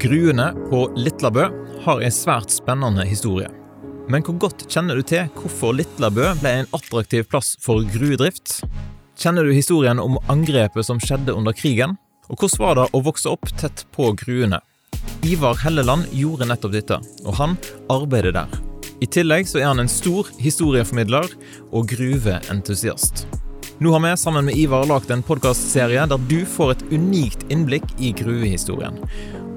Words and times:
Gruene 0.00 0.54
på 0.70 0.86
Litlabø 0.96 1.42
har 1.84 1.98
en 2.00 2.12
svært 2.14 2.48
spennende 2.54 3.04
historie. 3.04 3.50
Men 4.08 4.22
hvor 4.24 4.38
godt 4.46 4.62
kjenner 4.72 4.96
du 4.96 5.04
til 5.04 5.26
hvorfor 5.36 5.74
Litlabø 5.76 6.30
ble 6.40 6.52
en 6.62 6.70
attraktiv 6.72 7.26
plass 7.28 7.50
for 7.60 7.84
gruedrift? 7.84 8.62
Kjenner 9.20 9.44
du 9.44 9.52
historien 9.52 10.00
om 10.00 10.16
angrepet 10.32 10.88
som 10.88 11.02
skjedde 11.04 11.34
under 11.36 11.52
krigen? 11.52 11.98
Og 12.32 12.40
hvordan 12.40 12.62
var 12.62 12.78
det 12.78 12.86
å 12.96 13.02
vokse 13.10 13.28
opp 13.28 13.52
tett 13.60 13.84
på 13.92 14.08
gruene? 14.22 14.62
Ivar 15.28 15.60
Helleland 15.60 16.08
gjorde 16.16 16.48
nettopp 16.48 16.72
dette, 16.78 17.00
og 17.26 17.36
han 17.36 17.58
arbeider 17.92 18.32
der. 18.38 18.56
I 19.04 19.08
tillegg 19.18 19.52
så 19.52 19.60
er 19.60 19.68
han 19.68 19.84
en 19.84 19.92
stor 19.92 20.32
historieformidler 20.40 21.28
og 21.76 21.92
gruveentusiast. 21.92 23.26
Nå 23.80 23.92
har 23.92 24.00
vi 24.04 24.16
sammen 24.16 24.44
med 24.48 24.56
Ivar 24.60 24.88
lagd 24.88 25.12
en 25.12 25.22
podkastserie 25.24 26.02
der 26.08 26.24
du 26.28 26.42
får 26.44 26.74
et 26.74 26.82
unikt 26.92 27.46
innblikk 27.52 27.86
i 27.96 28.10
gruvehistorien. 28.12 28.98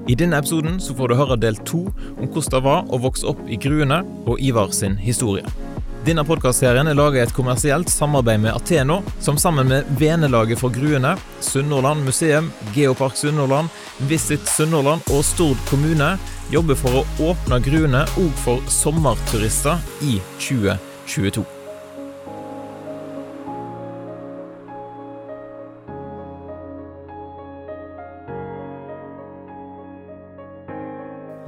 I 0.06 0.14
denne 0.14 0.36
episoden 0.36 0.76
så 0.80 0.92
får 0.96 1.08
du 1.08 1.16
høre 1.16 1.36
del 1.40 1.56
to 1.64 1.86
om 1.88 2.26
hvordan 2.26 2.50
det 2.52 2.64
var 2.66 2.90
å 2.92 3.00
vokse 3.00 3.28
opp 3.30 3.40
i 3.48 3.56
gruene 3.60 4.02
og 4.28 4.42
Ivar 4.42 4.74
sin 4.76 4.98
historie. 5.00 5.48
Denne 6.04 6.20
podkastserien 6.28 6.84
er 6.90 6.98
laget 6.98 7.22
i 7.22 7.22
et 7.24 7.32
kommersielt 7.32 7.88
samarbeid 7.88 8.42
med 8.42 8.52
Ateno, 8.52 8.98
som 9.24 9.40
sammen 9.40 9.70
med 9.72 9.88
Venelaget 9.96 10.60
for 10.60 10.74
gruene, 10.74 11.14
Sunnhordland 11.40 12.04
museum, 12.04 12.52
Geopark 12.76 13.16
Sunnhordland, 13.16 13.72
Visit 14.10 14.44
Sunnhordland 14.52 15.08
og 15.08 15.24
Stord 15.24 15.64
kommune 15.70 16.14
jobber 16.52 16.76
for 16.76 17.00
å 17.00 17.32
åpne 17.32 17.62
gruene 17.64 18.04
òg 18.20 18.40
for 18.44 18.60
sommerturister 18.68 19.80
i 20.04 20.18
2022. 20.36 21.53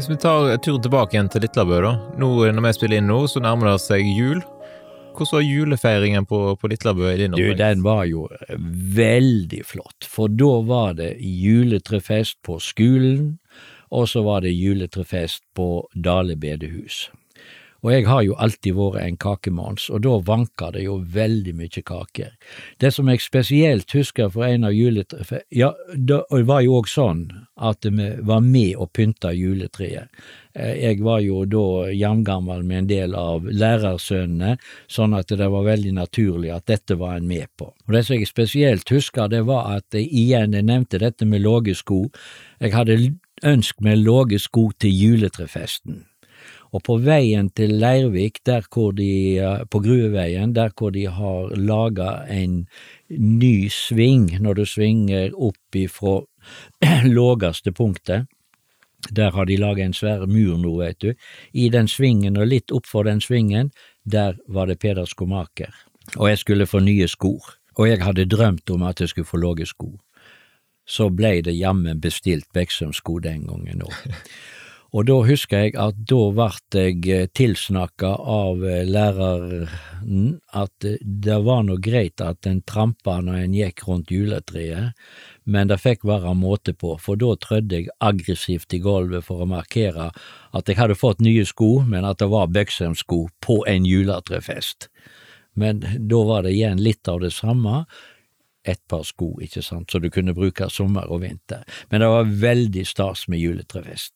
Hvis 0.06 0.20
vi 0.20 0.22
tar 0.22 0.52
turen 0.62 0.82
tilbake 0.84 1.16
igjen 1.16 1.28
til 1.34 1.42
Litlabø, 1.42 1.80
da. 1.82 1.88
Nå, 2.22 2.26
når 2.54 2.62
vi 2.62 2.70
spiller 2.76 3.00
inn 3.00 3.08
nå, 3.10 3.16
så 3.26 3.40
nærmer 3.42 3.72
det 3.72 3.80
seg 3.82 4.06
jul. 4.06 4.38
Hvordan 5.16 5.32
var 5.32 5.42
julefeiringen 5.42 6.28
på, 6.30 6.38
på 6.62 6.70
Litlabø 6.70 7.08
i 7.10 7.16
din? 7.18 7.34
Du, 7.34 7.42
den 7.58 7.82
var 7.82 8.04
jo 8.06 8.28
veldig 9.00 9.64
flott, 9.66 10.06
for 10.06 10.30
da 10.30 10.52
var 10.68 10.94
det 11.00 11.08
juletrefest 11.18 12.38
på 12.46 12.60
skolen, 12.62 13.40
og 13.90 14.06
så 14.12 14.22
var 14.22 14.46
det 14.46 14.54
juletrefest 14.54 15.42
på 15.58 15.88
Dale 15.98 16.38
bedehus. 16.38 17.08
Og 17.86 17.92
jeg 17.94 18.06
har 18.08 18.24
jo 18.26 18.34
alltid 18.42 18.74
vært 18.74 18.98
en 18.98 19.16
kakemans, 19.22 19.84
og 19.94 20.00
da 20.02 20.16
vanka 20.26 20.72
det 20.74 20.80
jo 20.88 20.96
veldig 21.14 21.52
mye 21.54 21.82
kaker. 21.86 22.32
Det 22.82 22.88
som 22.90 23.06
jeg 23.06 23.22
spesielt 23.22 23.92
husker 23.94 24.32
fra 24.34 24.48
en 24.50 24.66
av 24.66 24.74
juletrefestene 24.74 25.44
Ja, 25.54 25.68
det 25.94 26.18
var 26.48 26.64
jo 26.64 26.80
òg 26.80 26.88
sånn 26.90 27.20
at 27.54 27.86
vi 27.86 28.08
var 28.26 28.42
med 28.42 28.72
og 28.74 28.90
pynta 28.90 29.30
juletreet. 29.30 30.10
Eh, 30.56 30.74
jeg 30.82 30.98
var 31.06 31.20
jo 31.22 31.44
da 31.46 31.92
jevngammel 31.94 32.64
med 32.66 32.78
en 32.78 32.90
del 32.90 33.14
av 33.14 33.46
lærersønnene, 33.46 34.56
sånn 34.90 35.14
at 35.14 35.30
det 35.30 35.48
var 35.54 35.68
veldig 35.70 35.94
naturlig 36.00 36.50
at 36.56 36.66
dette 36.66 36.98
var 36.98 37.20
en 37.20 37.30
med 37.30 37.46
på. 37.56 37.70
Og 37.70 37.94
Det 37.94 38.02
som 38.02 38.16
jeg 38.18 38.26
spesielt 38.26 38.90
husker, 38.90 39.28
det 39.28 39.44
var 39.46 39.76
at 39.76 39.94
igjen, 39.94 40.58
jeg 40.58 40.66
nevnte 40.66 40.98
dette 40.98 41.24
med 41.24 41.46
lave 41.46 41.74
sko. 41.74 42.08
Jeg 42.58 42.74
hadde 42.74 42.98
ønsket 43.46 43.80
meg 43.80 44.02
lave 44.02 44.42
sko 44.42 44.72
til 44.74 44.90
juletrefesten. 44.90 46.02
Og 46.74 46.82
på 46.86 46.98
veien 47.02 47.50
til 47.54 47.76
Leirvik, 47.80 48.40
der 48.46 48.66
hvor 48.72 48.92
de, 48.96 49.38
eh, 49.38 49.64
på 49.70 49.80
Grueveien, 49.80 50.54
der 50.54 50.70
hvor 50.76 50.90
de 50.90 51.06
har 51.06 51.52
laga 51.56 52.26
en 52.30 52.66
ny 53.08 53.68
sving 53.68 54.30
når 54.40 54.54
du 54.54 54.64
svinger 54.64 55.30
opp 55.34 55.74
ifra 55.74 56.20
lågeste 57.18 57.72
punktet, 57.72 58.26
der 59.10 59.30
har 59.30 59.44
de 59.46 59.56
laga 59.56 59.84
en 59.84 59.94
svær 59.94 60.26
mur 60.26 60.56
nå, 60.58 60.72
vet 60.80 61.00
du. 61.00 61.12
I 61.52 61.68
den 61.68 61.88
svingen 61.88 62.36
og 62.36 62.46
litt 62.46 62.72
oppfor 62.72 63.04
den 63.04 63.20
svingen, 63.20 63.70
der 64.04 64.36
var 64.48 64.66
det 64.66 64.80
Peder 64.80 65.06
Skomaker. 65.06 65.70
Og 66.16 66.28
jeg 66.28 66.38
skulle 66.38 66.66
få 66.66 66.80
nye 66.80 67.08
sko. 67.08 67.38
Og 67.76 67.88
jeg 67.88 68.02
hadde 68.02 68.24
drømt 68.24 68.70
om 68.70 68.82
at 68.82 69.00
jeg 69.00 69.08
skulle 69.08 69.28
få 69.28 69.36
lave 69.36 69.66
sko. 69.66 69.92
Så 70.86 71.08
blei 71.10 71.40
det 71.42 71.56
jammen 71.58 72.00
bestilt 72.00 72.46
Beksøm-sko 72.54 73.18
den 73.18 73.46
gangen 73.46 73.82
òg. 73.82 73.94
Og 74.94 75.06
da 75.08 75.16
husker 75.26 75.64
jeg 75.64 75.74
at 75.82 75.98
da 76.08 76.18
ble 76.36 76.46
jeg 76.76 77.08
eh, 77.10 77.26
tilsnakka 77.34 78.12
av 78.22 78.62
eh, 78.64 78.84
læreren 78.86 79.66
at 80.54 80.86
eh, 80.86 81.00
det 81.02 81.38
var 81.44 81.64
nå 81.66 81.78
greit 81.82 82.22
at 82.22 82.46
en 82.46 82.62
trampa 82.62 83.18
når 83.24 83.40
en 83.42 83.56
gikk 83.56 83.82
rundt 83.88 84.12
juletreet, 84.14 84.94
men 85.44 85.70
det 85.70 85.80
fikk 85.82 86.06
være 86.06 86.34
måte 86.38 86.74
på, 86.74 86.94
for 87.02 87.18
da 87.18 87.34
trødde 87.42 87.80
jeg 87.80 87.92
aggressivt 87.98 88.78
i 88.78 88.82
gulvet 88.82 89.26
for 89.26 89.42
å 89.42 89.50
markere 89.50 90.10
at 90.56 90.70
jeg 90.70 90.78
hadde 90.78 90.98
fått 90.98 91.22
nye 91.24 91.44
sko, 91.46 91.80
men 91.86 92.06
at 92.06 92.22
det 92.22 92.30
var 92.30 92.52
Bøksheim-sko 92.54 93.26
på 93.42 93.62
en 93.66 93.86
juletrefest. 93.86 94.90
Men 95.56 95.80
da 95.82 96.20
var 96.28 96.44
det 96.44 96.54
igjen 96.54 96.82
litt 96.82 97.08
av 97.08 97.22
det 97.24 97.32
samme, 97.34 97.84
et 98.66 98.80
par 98.90 99.04
sko, 99.06 99.36
ikke 99.42 99.62
sant, 99.62 99.90
så 99.90 100.00
du 100.02 100.10
kunne 100.10 100.34
bruke 100.34 100.66
sommer 100.72 101.06
og 101.10 101.22
vinter, 101.22 101.62
men 101.90 102.02
det 102.02 102.10
var 102.10 102.36
veldig 102.46 102.86
stas 102.86 103.26
med 103.30 103.42
juletrefest. 103.42 104.15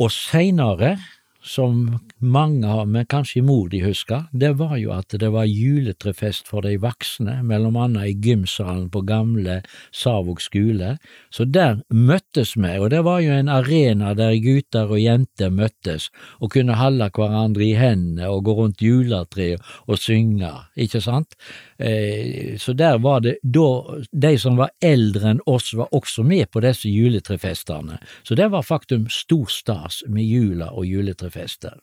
Og 0.00 0.10
seinere, 0.14 0.96
som 1.42 1.98
mange 2.22 2.66
har, 2.70 2.86
men 2.86 3.06
kanskje 3.10 3.42
de 3.70 3.80
husker, 3.82 4.28
det 4.32 4.52
var 4.58 4.76
jo 4.78 4.92
at 4.94 5.10
det 5.18 5.30
var 5.32 5.44
juletrefest 5.44 6.46
for 6.46 6.62
de 6.62 6.76
voksne, 6.78 7.42
mellom 7.42 7.76
annet 7.76 8.12
i 8.12 8.14
gymsalen 8.14 8.88
på 8.90 9.02
gamle 9.02 9.62
Savåg 9.90 10.40
skole, 10.40 10.98
så 11.30 11.44
der 11.44 11.82
møttes 11.90 12.54
vi, 12.56 12.78
og 12.78 12.90
det 12.90 13.02
var 13.04 13.20
jo 13.20 13.32
en 13.34 13.48
arena 13.50 14.14
der 14.14 14.38
gutter 14.38 14.86
og 14.86 15.02
jenter 15.02 15.50
møttes 15.50 16.10
og 16.38 16.52
kunne 16.54 16.78
holde 16.78 17.10
hverandre 17.10 17.64
i 17.66 17.74
hendene 17.74 18.30
og 18.30 18.44
gå 18.44 18.54
rundt 18.54 18.82
juletreet 18.82 19.60
og 19.88 19.98
synge, 19.98 20.52
ikke 20.76 21.02
sant? 21.02 21.34
Eh, 21.82 22.56
så 22.58 22.72
der 22.72 22.98
var 22.98 23.20
det 23.20 23.36
da 23.42 23.98
De 24.12 24.38
som 24.38 24.56
var 24.56 24.70
eldre 24.80 25.32
enn 25.32 25.40
oss, 25.50 25.72
var 25.74 25.88
også 25.90 26.22
med 26.22 26.50
på 26.50 26.60
disse 26.62 26.88
juletrefestene. 26.88 27.98
Så 28.22 28.36
det 28.38 28.48
var 28.52 28.62
faktum 28.62 29.08
stor 29.10 29.50
stas 29.50 30.02
med 30.06 30.24
jula 30.24 30.70
og 30.70 30.86
juletrefester. 30.86 31.74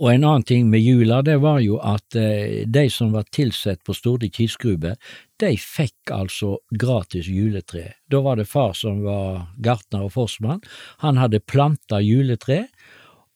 Og 0.00 0.12
en 0.12 0.24
annen 0.24 0.46
ting 0.48 0.70
med 0.70 0.80
jula, 0.80 1.20
det 1.22 1.36
var 1.42 1.60
jo 1.60 1.76
at 1.82 2.16
eh, 2.16 2.64
de 2.66 2.88
som 2.90 3.12
var 3.12 3.28
tilsatt 3.30 3.84
på 3.84 3.94
Storde 3.94 4.30
kisgrube, 4.32 4.96
de 5.40 5.52
fikk 5.58 6.12
altså 6.14 6.56
gratis 6.70 7.28
juletre. 7.28 7.92
Da 8.10 8.22
var 8.24 8.40
det 8.40 8.48
far 8.48 8.72
som 8.78 9.02
var 9.04 9.48
gartner 9.58 10.06
og 10.06 10.14
forsmann. 10.14 10.62
Han 11.04 11.18
hadde 11.20 11.42
planta 11.44 12.00
juletre 12.00 12.64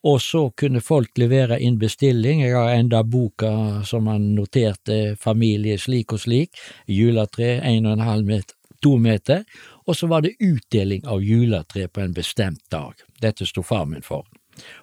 og 0.07 0.21
så 0.23 0.51
kunne 0.51 0.83
folk 0.85 1.19
levere 1.19 1.59
inn 1.61 1.79
bestilling. 1.79 2.43
Jeg 2.45 2.55
har 2.55 2.75
enda 2.77 3.03
boka 3.03 3.83
som 3.87 4.07
han 4.07 4.35
noterte 4.37 5.17
familie 5.21 5.79
slik 5.79 6.15
og 6.15 6.23
slik, 6.23 6.55
juletre 6.87 7.59
en 7.59 7.87
og 7.87 7.97
en 7.97 8.07
halv 8.07 8.29
meter, 8.29 8.55
to 8.83 8.95
meter, 9.03 9.43
og 9.89 9.97
så 9.97 10.07
var 10.07 10.23
det 10.23 10.37
utdeling 10.39 11.07
av 11.07 11.25
juletre 11.25 11.89
på 11.89 12.05
en 12.05 12.15
bestemt 12.15 12.63
dag. 12.71 12.95
Dette 13.21 13.47
sto 13.47 13.65
far 13.67 13.89
min 13.91 14.07
for 14.07 14.27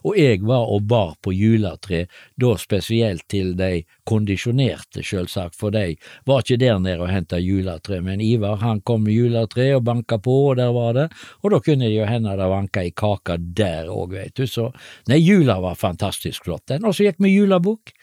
og 0.03 0.17
jeg 0.19 0.41
var 0.45 0.69
og 0.71 0.87
bar 0.89 1.15
på 1.23 1.33
juletre, 1.35 2.05
da 2.39 2.55
spesielt 2.59 3.27
til 3.31 3.53
de 3.59 3.83
kondisjonerte, 4.07 5.03
sjølsagt, 5.05 5.57
for 5.57 5.73
de 5.75 5.95
var 6.27 6.43
ikke 6.43 6.59
der 6.61 6.79
nede 6.79 7.03
og 7.03 7.11
henta 7.11 7.39
juletre, 7.41 8.01
men 8.05 8.23
Ivar 8.23 8.59
han 8.63 8.81
kom 8.85 9.05
med 9.05 9.17
juletre 9.17 9.71
og 9.77 9.85
banka 9.87 10.19
på, 10.21 10.37
og 10.51 10.59
der 10.61 10.73
var 10.75 10.93
det, 10.97 11.07
og 11.43 11.53
da 11.53 11.61
kunne 11.63 11.87
det 11.87 11.95
jo 11.95 12.09
hende 12.09 12.35
det 12.37 12.51
vanka 12.51 12.85
i 12.85 12.93
kaka 12.95 13.37
der 13.39 13.89
òg, 13.91 14.17
veit 14.17 14.35
du, 14.37 14.45
så 14.49 14.71
nei, 15.09 15.21
jula 15.21 15.59
var 15.63 15.79
fantastisk 15.79 16.45
flott, 16.45 16.67
den, 16.71 16.85
og 16.85 16.95
så 16.95 17.07
gikk 17.07 17.21
vi 17.23 17.35
julebukk, 17.35 17.95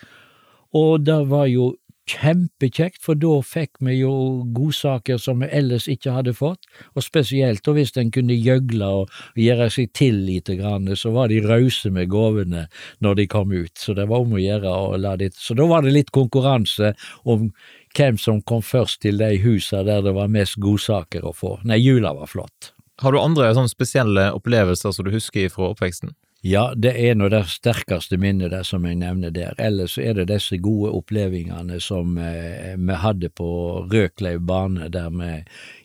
og 0.78 1.04
det 1.04 1.20
var 1.28 1.48
jo 1.52 1.74
kjempekjekt, 2.10 2.98
for 3.02 3.18
da 3.18 3.36
fikk 3.46 3.78
vi 3.84 3.98
jo 4.00 4.12
godsaker 4.54 5.20
som 5.22 5.42
vi 5.42 5.50
ellers 5.54 5.86
ikke 5.90 6.14
hadde 6.16 6.34
fått, 6.34 6.66
og 6.96 7.04
spesielt 7.04 7.66
og 7.70 7.78
hvis 7.78 7.94
en 8.00 8.10
kunne 8.14 8.34
gjøgle 8.34 8.88
og 9.02 9.38
gjøre 9.38 9.68
seg 9.72 9.92
til 9.96 10.18
lite 10.26 10.56
grann, 10.58 10.90
så 10.98 11.12
var 11.14 11.30
de 11.30 11.42
rause 11.44 11.92
med 11.94 12.10
gavene 12.12 12.66
når 13.04 13.20
de 13.20 13.28
kom 13.30 13.54
ut, 13.54 13.72
så 13.78 13.94
det 13.98 14.08
var 14.10 14.26
om 14.26 14.34
å 14.34 14.42
gjøre 14.42 14.72
å 14.72 14.98
la 14.98 15.14
det 15.16 15.32
Så 15.38 15.54
da 15.58 15.66
var 15.70 15.82
det 15.82 15.94
litt 15.94 16.10
konkurranse 16.10 16.94
om 17.24 17.50
hvem 17.96 18.18
som 18.18 18.42
kom 18.42 18.62
først 18.64 19.02
til 19.04 19.18
de 19.20 19.36
husa 19.42 19.82
der 19.86 20.02
det 20.02 20.14
var 20.16 20.32
mest 20.32 20.58
godsaker 20.62 21.24
å 21.24 21.34
få. 21.36 21.58
Nei, 21.64 21.78
jula 21.78 22.14
var 22.16 22.30
flott. 22.30 22.72
Har 23.02 23.12
du 23.12 23.20
andre 23.20 23.50
sånne 23.54 23.70
spesielle 23.70 24.28
opplevelser 24.36 24.92
som 24.94 25.06
du 25.06 25.12
husker 25.14 25.48
fra 25.52 25.72
oppveksten? 25.72 26.12
Ja, 26.42 26.72
det 26.74 26.96
er 26.98 27.14
nå 27.14 27.28
det 27.30 27.44
sterkeste 27.52 28.16
minnet 28.18 28.50
der 28.50 28.64
som 28.66 28.82
jeg 28.82 28.96
nevner 28.98 29.30
der. 29.30 29.54
Ellers 29.62 29.94
er 29.94 30.16
det 30.18 30.26
disse 30.32 30.58
gode 30.58 30.90
opplevelsene 30.90 31.78
som 31.78 32.16
eh, 32.18 32.74
vi 32.74 32.96
hadde 32.98 33.30
på 33.30 33.46
Røkleiv 33.92 34.42
bane, 34.48 34.88
der 34.90 35.14
vi 35.14 35.30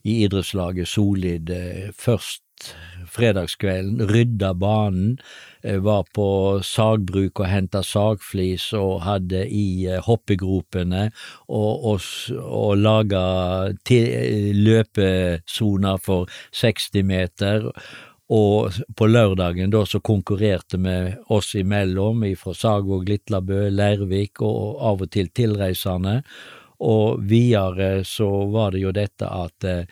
i 0.09 0.24
idrettslaget 0.25 0.89
Solid 0.89 1.54
eh, 1.54 1.92
først 1.94 2.42
fredagskvelden 3.07 4.01
rydda 4.09 4.54
banen, 4.54 5.19
eh, 5.62 5.77
var 5.77 6.04
på 6.13 6.59
sagbruk 6.63 7.39
og 7.39 7.48
henta 7.51 7.83
sagflis 7.86 8.71
og 8.74 9.01
hadde 9.06 9.45
i 9.45 9.86
eh, 9.86 10.01
hoppegropene 10.04 11.12
og, 11.48 11.86
og, 11.94 12.01
og 12.42 12.77
laga 12.81 13.24
løpesoner 14.57 16.01
for 16.04 16.30
60 16.51 17.04
meter 17.06 17.71
Og 18.27 18.75
på 19.00 19.07
lørdagen 19.07 19.71
da 19.71 19.85
så 19.88 20.01
konkurrerte 20.03 20.79
vi 20.83 20.95
oss 21.31 21.53
imellom 21.56 22.25
fra 22.35 22.53
Sagvåg, 22.53 23.07
Litlabø, 23.07 23.69
Leirvik 23.71 24.41
og 24.44 24.81
av 24.83 25.03
og 25.06 25.12
til 25.15 25.31
tilreisende. 25.31 26.21
Og 26.77 27.24
videre 27.25 28.03
så 28.06 28.27
var 28.53 28.75
det 28.75 28.83
jo 28.83 28.91
dette 28.94 29.25
at 29.25 29.65
eh, 29.65 29.88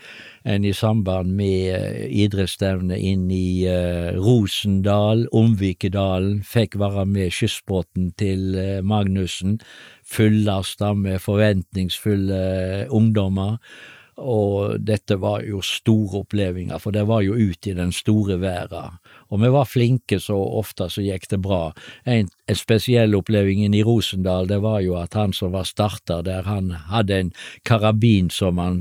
en 0.46 0.66
i 0.66 0.74
samband 0.76 1.32
med 1.34 1.72
eh, 1.74 2.04
idrettsstevnet 2.14 3.02
inn 3.02 3.26
i 3.34 3.66
eh, 3.66 4.14
Rosendal, 4.14 5.26
Omvikedalen, 5.34 6.44
fikk 6.46 6.78
være 6.78 7.08
med 7.10 7.34
kystbåten 7.34 8.12
til 8.22 8.54
Magnussen, 8.86 9.58
fullasta 10.06 10.94
med 10.94 11.24
forventningsfulle 11.26 12.86
ungdommer. 12.94 13.58
Og 14.16 14.80
dette 14.80 15.18
var 15.20 15.44
jo 15.44 15.60
store 15.66 16.22
opplevelser, 16.24 16.80
for 16.80 16.96
det 16.96 17.04
var 17.10 17.26
jo 17.26 17.36
ute 17.36 17.72
i 17.72 17.76
den 17.76 17.92
store 17.92 18.40
verden. 18.40 19.00
Og 19.36 19.42
vi 19.44 19.52
var 19.52 19.68
flinke, 19.68 20.20
så 20.24 20.38
ofte 20.40 20.88
så 20.92 21.04
gikk 21.04 21.28
det 21.34 21.42
bra. 21.44 21.74
En, 22.08 22.30
en 22.48 22.58
spesiell 22.58 23.16
opplevelse 23.18 23.76
i 23.76 23.84
Rosendal, 23.84 24.48
det 24.48 24.62
var 24.64 24.80
jo 24.86 24.96
at 25.00 25.18
han 25.18 25.34
som 25.36 25.52
var 25.52 25.68
starter 25.68 26.24
der, 26.24 26.48
han 26.48 26.72
hadde 26.92 27.18
en 27.20 27.32
karabin 27.68 28.30
som 28.32 28.62
han 28.62 28.80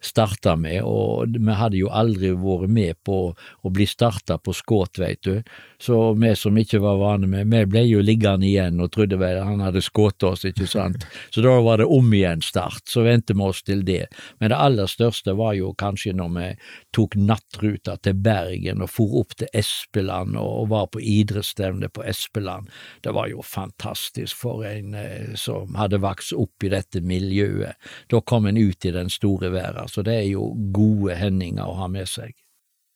starta 0.00 0.56
med, 0.56 0.80
og 0.86 1.36
vi 1.36 1.56
hadde 1.58 1.80
jo 1.80 1.90
aldri 1.92 2.32
vært 2.32 2.72
med 2.72 3.00
på 3.04 3.18
å 3.36 3.72
bli 3.72 3.86
starta 3.88 4.38
på 4.40 4.54
skudd, 4.56 4.96
veit 5.02 5.20
du. 5.26 5.42
Så 5.80 6.12
vi 6.20 6.32
som 6.36 6.56
ikke 6.60 6.80
var 6.82 6.98
vane 7.00 7.28
med, 7.28 7.50
vi 7.52 7.62
ble 7.68 7.84
jo 7.88 8.02
liggende 8.04 8.48
igjen 8.48 8.80
og 8.80 8.92
trodde 8.94 9.20
vel 9.20 9.42
han 9.44 9.62
hadde 9.64 9.82
skutt 9.84 10.24
oss, 10.28 10.46
ikke 10.48 10.68
sant. 10.68 11.06
Så 11.34 11.44
da 11.44 11.54
var 11.64 11.80
det 11.80 11.88
om 11.88 12.08
igjen 12.14 12.42
start, 12.44 12.82
så 12.88 13.04
vente 13.06 13.36
vi 13.36 13.44
oss 13.44 13.62
til 13.64 13.84
det. 13.86 14.06
Men 14.40 14.52
det 14.52 14.58
aller 14.60 14.88
største 14.90 15.34
var 15.38 15.54
jo 15.58 15.72
kanskje 15.78 16.14
når 16.16 16.32
vi 16.36 16.48
tok 16.96 17.16
nattruta 17.20 17.96
til 18.02 18.18
Bergen 18.20 18.84
og 18.84 18.90
for 18.92 19.20
opp 19.22 19.36
til 19.40 19.50
Espeland 19.90 20.36
og 20.38 20.68
var 20.70 20.86
på 20.86 21.00
idrettsstevne 21.00 21.88
på 21.88 22.04
Espeland. 22.04 22.68
Det 23.02 23.12
var 23.12 23.28
jo 23.28 23.42
fantastisk 23.42 24.36
for 24.36 24.64
en 24.64 24.94
eh, 24.94 25.34
som 25.34 25.74
hadde 25.74 25.98
vokst 26.00 26.32
opp 26.32 26.62
i 26.64 26.70
dette 26.70 27.00
miljøet. 27.00 27.74
Da 28.08 28.20
kom 28.20 28.46
en 28.46 28.56
ut 28.56 28.84
i 28.84 28.90
den 28.92 29.10
store 29.10 29.50
verden, 29.50 29.88
så 29.88 30.02
det 30.02 30.14
er 30.14 30.28
jo 30.30 30.54
gode 30.72 31.14
hendinger 31.14 31.66
å 31.66 31.78
ha 31.82 31.88
med 31.88 32.08
seg. 32.08 32.34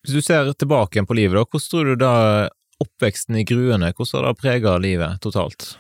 Hvis 0.05 0.15
du 0.15 0.23
ser 0.23 0.53
tilbake 0.53 0.97
igjen 0.97 1.09
på 1.09 1.17
livet, 1.17 1.35
da, 1.35 1.45
hvordan 1.45 1.71
tror 1.71 1.85
du 1.85 1.97
da 1.97 2.15
oppveksten 2.85 3.37
i 3.41 3.45
Gruene, 3.45 3.93
hvordan 3.93 4.21
har 4.21 4.29
det 4.29 4.41
preget 4.43 4.83
livet 4.85 5.21
totalt? 5.25 5.75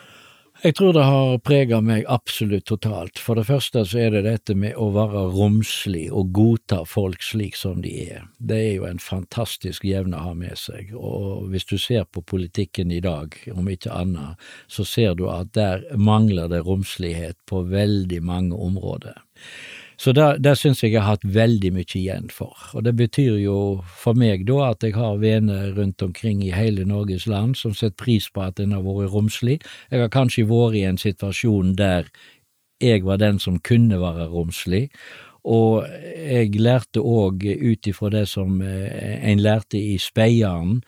Jeg 0.64 0.78
tror 0.78 0.94
det 0.96 1.02
har 1.04 1.34
prega 1.44 1.76
meg 1.84 2.06
absolutt 2.08 2.64
totalt. 2.70 3.20
For 3.20 3.36
det 3.36 3.44
første 3.50 3.82
så 3.84 3.98
er 4.00 4.14
det 4.14 4.22
dette 4.24 4.54
med 4.56 4.78
å 4.80 4.86
være 4.94 5.26
romslig 5.34 6.06
og 6.08 6.30
godta 6.32 6.78
folk 6.88 7.20
slik 7.20 7.58
som 7.60 7.82
de 7.84 7.92
er. 8.06 8.22
Det 8.40 8.62
er 8.70 8.72
jo 8.78 8.86
en 8.88 9.02
fantastisk 9.02 9.84
jevne 9.84 10.16
å 10.16 10.30
ha 10.30 10.32
med 10.38 10.56
seg, 10.56 10.94
og 10.96 11.50
hvis 11.52 11.68
du 11.68 11.76
ser 11.76 12.08
på 12.08 12.24
politikken 12.24 12.96
i 12.96 13.02
dag, 13.04 13.36
om 13.52 13.68
ikke 13.68 13.92
annet, 13.92 14.40
så 14.64 14.88
ser 14.88 15.20
du 15.20 15.26
at 15.28 15.52
der 15.52 15.84
mangler 16.00 16.48
det 16.48 16.64
romslighet 16.64 17.36
på 17.44 17.60
veldig 17.68 18.24
mange 18.24 18.56
områder. 18.56 19.20
Så 19.96 20.12
det, 20.12 20.26
det 20.42 20.56
syns 20.58 20.82
jeg 20.82 20.94
jeg 20.94 21.02
har 21.02 21.16
hatt 21.16 21.26
veldig 21.36 21.70
mye 21.74 21.96
igjen 21.98 22.28
for, 22.32 22.58
og 22.74 22.84
det 22.86 22.96
betyr 22.98 23.38
jo 23.42 23.58
for 24.02 24.18
meg 24.18 24.46
da 24.48 24.70
at 24.72 24.82
jeg 24.82 24.96
har 24.96 25.20
venner 25.22 25.70
rundt 25.76 26.02
omkring 26.02 26.42
i 26.42 26.52
hele 26.54 26.86
Norges 26.88 27.28
land 27.30 27.54
som 27.58 27.74
setter 27.74 27.98
pris 28.02 28.26
på 28.30 28.42
at 28.42 28.60
en 28.60 28.74
har 28.74 28.82
vært 28.82 29.12
romslig. 29.14 29.60
Jeg 29.90 30.02
har 30.02 30.12
kanskje 30.14 30.48
vært 30.50 30.80
i 30.80 30.86
en 30.88 30.98
situasjon 30.98 31.76
der 31.78 32.10
jeg 32.82 33.04
var 33.06 33.16
den 33.22 33.38
som 33.38 33.60
kunne 33.62 34.00
være 34.00 34.26
romslig, 34.32 34.88
og 35.44 35.84
jeg 36.24 36.54
lærte 36.56 37.02
òg 37.04 37.44
ut 37.44 37.88
ifra 37.90 38.08
det 38.14 38.24
som 38.30 38.62
eh, 38.64 39.18
en 39.28 39.42
lærte 39.44 39.76
i 39.76 39.98
Speieren, 40.00 40.78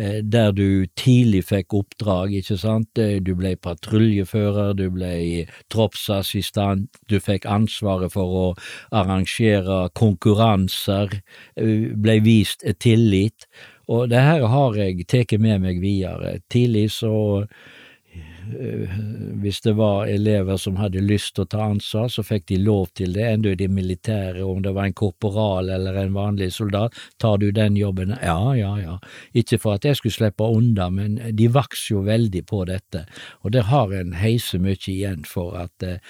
eh, 0.00 0.22
der 0.24 0.54
du 0.56 0.86
tidlig 0.96 1.44
fikk 1.50 1.76
oppdrag, 1.76 2.32
ikke 2.40 2.56
sant, 2.60 2.96
eh, 2.98 3.18
du 3.20 3.34
ble 3.36 3.56
patruljefører, 3.60 4.72
du 4.78 4.88
ble 4.94 5.44
troppsassistent, 5.72 6.88
du 7.10 7.18
fikk 7.20 7.44
ansvaret 7.44 8.14
for 8.16 8.40
å 8.40 8.46
arrangere 8.96 9.86
konkurranser, 9.96 11.20
ble 11.56 12.20
vist 12.24 12.64
tillit, 12.80 13.46
og 13.92 14.08
det 14.10 14.22
her 14.24 14.46
har 14.50 14.78
jeg 14.80 15.04
tatt 15.06 15.36
med 15.38 15.60
meg 15.62 15.82
videre. 15.82 16.38
Tidlig 16.50 16.88
så 16.96 17.44
hvis 19.42 19.60
det 19.60 19.72
var 19.78 20.06
elever 20.06 20.56
som 20.56 20.76
hadde 20.80 21.02
lyst 21.04 21.34
til 21.36 21.44
å 21.44 21.50
ta 21.50 21.64
ansvar, 21.70 22.08
så 22.12 22.24
fikk 22.26 22.46
de 22.50 22.58
lov 22.62 22.88
til 22.98 23.16
det, 23.16 23.24
enda 23.26 23.52
i 23.52 23.58
det 23.58 23.68
militære, 23.72 24.44
om 24.44 24.62
det 24.62 24.72
var 24.76 24.88
en 24.88 24.96
korporal 24.96 25.70
eller 25.72 25.98
en 26.00 26.14
vanlig 26.16 26.52
soldat. 26.54 26.94
Tar 27.22 27.38
du 27.42 27.50
den 27.52 27.76
jobben? 27.76 28.14
Ja, 28.22 28.54
ja, 28.56 28.72
ja. 28.80 28.96
Ikke 29.32 29.58
for 29.62 29.76
at 29.76 29.84
jeg 29.88 29.98
skulle 29.98 30.16
slippe 30.16 30.46
unna, 30.46 30.88
men 30.90 31.18
de 31.36 31.50
vokser 31.52 31.96
jo 31.96 32.06
veldig 32.06 32.44
på 32.46 32.64
dette, 32.70 33.06
og 33.42 33.52
det 33.56 33.66
har 33.70 33.92
en 33.92 34.16
heise 34.20 34.60
mye 34.62 34.76
igjen 34.76 35.24
for 35.26 35.56
at 35.58 35.86
eh, 35.86 36.02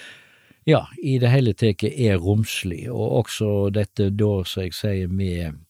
ja, 0.67 0.83
i 0.99 1.19
det 1.23 1.31
hele 1.31 1.55
tatt 1.55 1.85
er 1.87 2.19
romslig, 2.19 2.89
og 2.91 3.23
også 3.23 3.71
dette 3.71 4.11
da, 4.11 4.33
som 4.45 4.67
jeg 4.67 4.75
sier, 4.75 5.09
med 5.09 5.63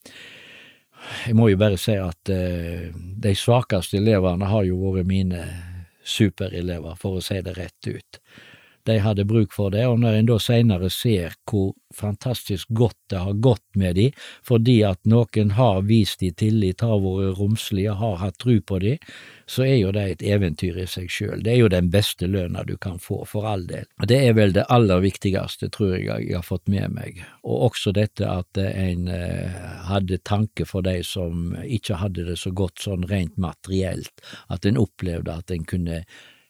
jeg 1.27 1.35
må 1.37 1.47
jo 1.51 1.59
bare 1.59 1.77
si 1.79 1.95
at 1.99 2.31
eh, 2.33 2.89
de 2.95 3.33
svakeste 3.37 3.99
elevene 3.99 4.49
har 4.49 4.65
jo 4.65 4.79
vært 4.81 5.07
mine 5.07 5.43
superelever, 6.07 6.95
for 6.99 7.19
å 7.19 7.23
si 7.23 7.39
det 7.43 7.57
rett 7.57 7.89
ut. 7.91 8.21
De 8.87 8.99
hadde 9.03 9.25
bruk 9.27 9.51
for 9.55 9.73
det, 9.73 9.83
og 9.87 9.99
når 9.99 10.21
en 10.21 10.29
da 10.29 10.37
seinere 10.39 10.89
ser 10.93 11.35
hvor 11.49 11.73
fantastisk 11.95 12.69
godt 12.75 12.97
det 13.11 13.19
har 13.23 13.39
gått 13.43 13.65
med 13.79 13.95
de, 13.95 14.05
fordi 14.45 14.81
at 14.87 14.99
noen 15.07 15.53
har 15.57 15.81
vist 15.87 16.21
de 16.23 16.31
tillit, 16.35 16.83
har 16.83 16.99
vært 17.03 17.39
romslige, 17.39 17.95
har 17.99 18.17
hatt 18.21 18.37
tru 18.43 18.59
på 18.61 18.79
de, 18.83 18.95
så 19.47 19.63
er 19.63 19.75
jo 19.77 19.91
det 19.95 20.03
et 20.11 20.23
eventyr 20.35 20.79
i 20.83 20.87
seg 20.89 21.11
sjøl. 21.11 21.43
Det 21.43 21.53
er 21.53 21.59
jo 21.61 21.71
den 21.71 21.89
beste 21.91 22.27
lønna 22.27 22.63
du 22.67 22.75
kan 22.79 22.99
få, 22.99 23.21
for 23.27 23.47
all 23.47 23.65
del. 23.67 23.87
Og 24.01 24.07
Det 24.11 24.19
er 24.27 24.35
vel 24.37 24.55
det 24.55 24.67
aller 24.73 25.03
viktigste, 25.03 25.71
tror 25.71 25.95
jeg 25.95 26.07
jeg 26.07 26.35
har 26.35 26.45
fått 26.47 26.67
med 26.71 26.95
meg, 26.95 27.21
og 27.43 27.69
også 27.71 27.95
dette 27.95 28.27
at 28.27 28.59
en 28.63 29.07
eh, 29.11 29.59
hadde 29.87 30.19
tanke 30.27 30.67
for 30.67 30.83
de 30.83 30.99
som 31.07 31.55
ikke 31.63 31.99
hadde 32.03 32.27
det 32.27 32.39
så 32.39 32.51
godt 32.51 32.83
sånn 32.83 33.07
rent 33.07 33.37
materielt, 33.39 34.25
at 34.51 34.65
en 34.65 34.79
opplevde 34.79 35.39
at 35.39 35.51
en 35.51 35.67
kunne 35.67 36.03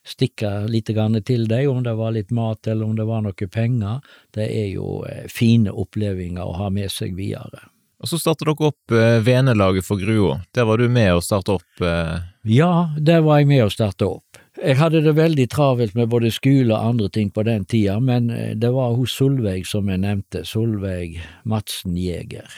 stikke 0.08 0.52
litt 0.72 0.90
til 1.26 1.48
deg, 1.48 1.68
om 1.70 1.84
det 1.84 1.96
var 1.98 2.16
litt 2.16 2.32
mat 2.32 2.68
eller 2.68 2.86
om 2.86 2.96
det 2.96 3.08
var 3.08 3.24
noe 3.26 3.50
penger. 3.52 4.00
Det 4.34 4.48
er 4.48 4.70
jo 4.72 5.04
eh, 5.08 5.26
fine 5.30 5.72
opplevelser 5.72 6.44
å 6.44 6.56
ha 6.62 6.70
med 6.74 6.92
seg 6.92 7.16
videre. 7.18 7.68
Og 7.98 8.10
Så 8.10 8.20
startet 8.22 8.46
dere 8.46 8.70
opp 8.70 8.94
eh, 8.94 9.20
Venelaget 9.26 9.86
for 9.86 10.00
Grua. 10.00 10.42
Der 10.54 10.68
var 10.70 10.78
du 10.78 10.88
med 10.90 11.16
å 11.16 11.22
starte 11.24 11.58
opp? 11.58 11.82
Eh... 11.82 12.18
Ja, 12.48 12.90
der 12.98 13.24
var 13.26 13.42
jeg 13.42 13.50
med 13.50 13.66
å 13.66 13.72
starte 13.74 14.08
opp. 14.08 14.42
Jeg 14.58 14.80
hadde 14.80 15.04
det 15.06 15.14
veldig 15.18 15.48
travelt 15.54 15.98
med 15.98 16.10
både 16.10 16.32
skole 16.34 16.74
og 16.74 16.94
andre 16.94 17.10
ting 17.14 17.30
på 17.30 17.44
den 17.46 17.66
tida, 17.70 18.00
men 18.02 18.32
det 18.58 18.72
var 18.74 18.96
hos 18.98 19.14
Solveig 19.14 19.68
som 19.70 19.90
jeg 19.92 20.02
nevnte, 20.02 20.42
Solveig 20.50 21.20
Madsen 21.46 21.94
Jæger. 21.94 22.50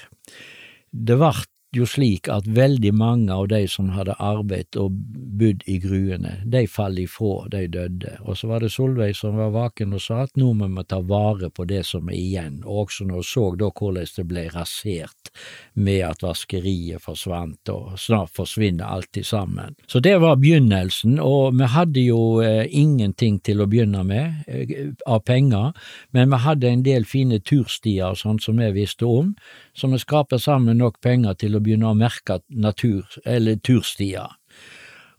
Det 0.96 1.18
vart 1.20 1.50
jo 1.76 1.86
slik 1.86 2.28
at 2.34 2.48
veldig 2.50 2.92
mange 2.98 3.34
av 3.34 3.48
de 3.52 3.62
som 3.70 3.92
hadde 3.94 4.16
arbeidet 4.18 4.78
og 4.82 4.96
bodd 5.40 5.62
i 5.70 5.78
gruene, 5.84 6.40
de 6.50 6.64
falt 6.68 7.00
ifra, 7.00 7.46
de 7.54 7.66
døde. 7.70 8.16
Og 8.26 8.38
så 8.40 8.50
var 8.50 8.64
det 8.64 8.72
Solveig 8.74 9.14
som 9.18 9.38
var 9.38 9.54
vaken 9.54 9.94
og 9.94 10.02
sa 10.02 10.24
at 10.26 10.34
nå 10.40 10.52
må 10.58 10.70
vi 10.74 10.86
ta 10.90 11.00
vare 11.06 11.52
på 11.54 11.68
det 11.70 11.84
som 11.88 12.10
er 12.10 12.18
igjen, 12.18 12.62
og 12.66 12.88
også 12.88 13.06
når 13.10 13.22
hun 13.22 13.30
så 13.30 13.46
da 13.60 13.70
hvordan 13.70 14.10
det 14.16 14.26
ble 14.30 14.46
rasert 14.54 15.32
med 15.74 16.02
at 16.08 16.24
vaskeriet 16.26 17.04
forsvant, 17.04 17.70
og 17.70 18.00
snart 18.02 18.34
forsvinner 18.34 18.90
alt 18.90 19.20
sammen. 19.26 19.76
Så 19.88 20.02
det 20.04 20.16
var 20.22 20.40
begynnelsen, 20.42 21.20
og 21.22 21.58
vi 21.60 21.70
hadde 21.70 22.04
jo 22.04 22.20
eh, 22.44 22.66
ingenting 22.70 23.40
til 23.46 23.62
å 23.62 23.70
begynne 23.70 24.04
med 24.08 24.50
eh, 24.50 24.90
av 25.06 25.22
penger, 25.28 25.72
men 26.16 26.34
vi 26.34 26.42
hadde 26.46 26.70
en 26.70 26.84
del 26.86 27.06
fine 27.10 27.40
turstier 27.40 28.12
og 28.12 28.20
sånt 28.22 28.44
som 28.46 28.60
vi 28.60 28.72
visste 28.76 29.08
om, 29.08 29.34
så 29.80 29.88
vi 29.88 30.00
skraper 30.02 30.42
sammen 30.42 30.82
nok 30.82 31.00
penger 31.02 31.38
til 31.40 31.56
å 31.56 31.64
begynne 31.64 31.90
å 31.90 31.98
merke 31.98 32.42
natur, 32.50 33.08
eller 33.26 33.60
turstier. 33.64 34.36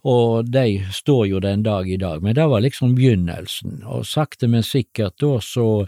Og 0.07 0.47
de 0.49 0.81
står 0.93 1.27
jo 1.29 1.41
den 1.43 1.63
dag 1.65 1.89
i 1.89 1.99
dag, 2.01 2.23
men 2.23 2.35
det 2.37 2.47
var 2.49 2.63
liksom 2.63 2.95
begynnelsen, 2.97 3.81
og 3.85 4.07
sakte, 4.09 4.49
men 4.49 4.65
sikkert 4.65 5.19
da 5.21 5.35
så 5.45 5.85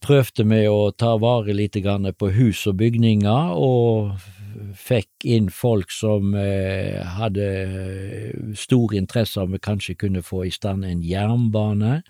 prøvde 0.00 0.46
vi 0.48 0.64
å 0.66 0.90
ta 0.96 1.16
vare 1.20 1.54
litt 1.54 1.76
på 1.76 2.30
hus 2.34 2.66
og 2.66 2.78
bygninger, 2.80 3.54
og 3.54 4.18
fikk 4.76 5.26
inn 5.28 5.48
folk 5.52 5.90
som 5.92 6.34
eh, 6.34 7.00
hadde 7.18 7.46
stor 8.58 8.94
interesse 8.96 9.40
av 9.40 9.50
vi 9.52 9.60
kanskje 9.62 9.98
kunne 9.98 10.22
få 10.22 10.44
i 10.46 10.52
stand 10.54 10.84
en 10.84 11.02
jernbane, 11.04 12.00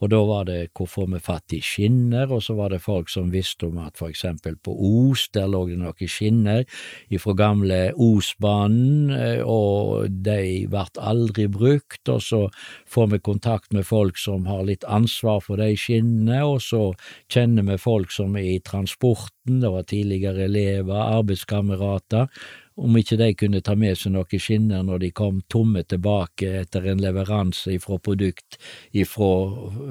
og 0.00 0.10
da 0.12 0.20
var 0.28 0.44
det 0.48 0.58
hvorfor 0.76 1.08
vi 1.08 1.20
fatt 1.22 1.54
i 1.56 1.60
skinner, 1.64 2.30
og 2.32 2.42
så 2.44 2.56
var 2.58 2.72
det 2.72 2.82
folk 2.84 3.08
som 3.12 3.30
visste 3.32 3.68
om 3.70 3.78
at 3.80 3.96
for 3.96 4.12
eksempel 4.12 4.58
på 4.60 4.74
Os, 4.74 5.26
der 5.34 5.48
lå 5.48 5.64
det 5.70 5.78
noen 5.80 6.10
skinner 6.10 6.64
ifra 7.12 7.36
gamle 7.38 7.80
Osbanen, 7.94 9.12
eh, 9.14 9.40
og 9.40 10.10
de 10.26 10.66
vart 10.72 11.00
aldri 11.00 11.48
brukt, 11.52 12.02
og 12.12 12.20
så 12.22 12.42
får 12.90 13.12
vi 13.14 13.22
kontakt 13.30 13.72
med 13.72 13.86
folk 13.88 14.20
som 14.20 14.46
har 14.50 14.66
litt 14.68 14.84
ansvar 14.84 15.40
for 15.44 15.62
de 15.62 15.72
skinnene, 15.78 16.42
og 16.44 16.60
så 16.64 16.90
kjenner 17.32 17.66
vi 17.70 17.80
folk 17.80 18.12
som 18.12 18.36
er 18.36 18.56
i 18.56 18.60
transporten, 18.64 19.60
det 19.62 19.72
var 19.72 19.86
tidligere 19.88 20.46
elever, 20.48 20.96
arbeidskamerater, 21.20 22.28
om 22.76 22.96
ikke 22.96 23.18
de 23.20 23.30
kunne 23.38 23.62
ta 23.64 23.74
med 23.78 23.96
seg 23.98 24.12
noen 24.14 24.40
skinner 24.42 24.82
når 24.84 25.04
de 25.04 25.12
kom 25.16 25.42
tomme 25.52 25.82
tilbake 25.88 26.50
etter 26.62 26.88
en 26.90 27.00
leveranse 27.02 27.72
ifra 27.76 27.98
produkt 27.98 28.58
ifra 28.92 29.30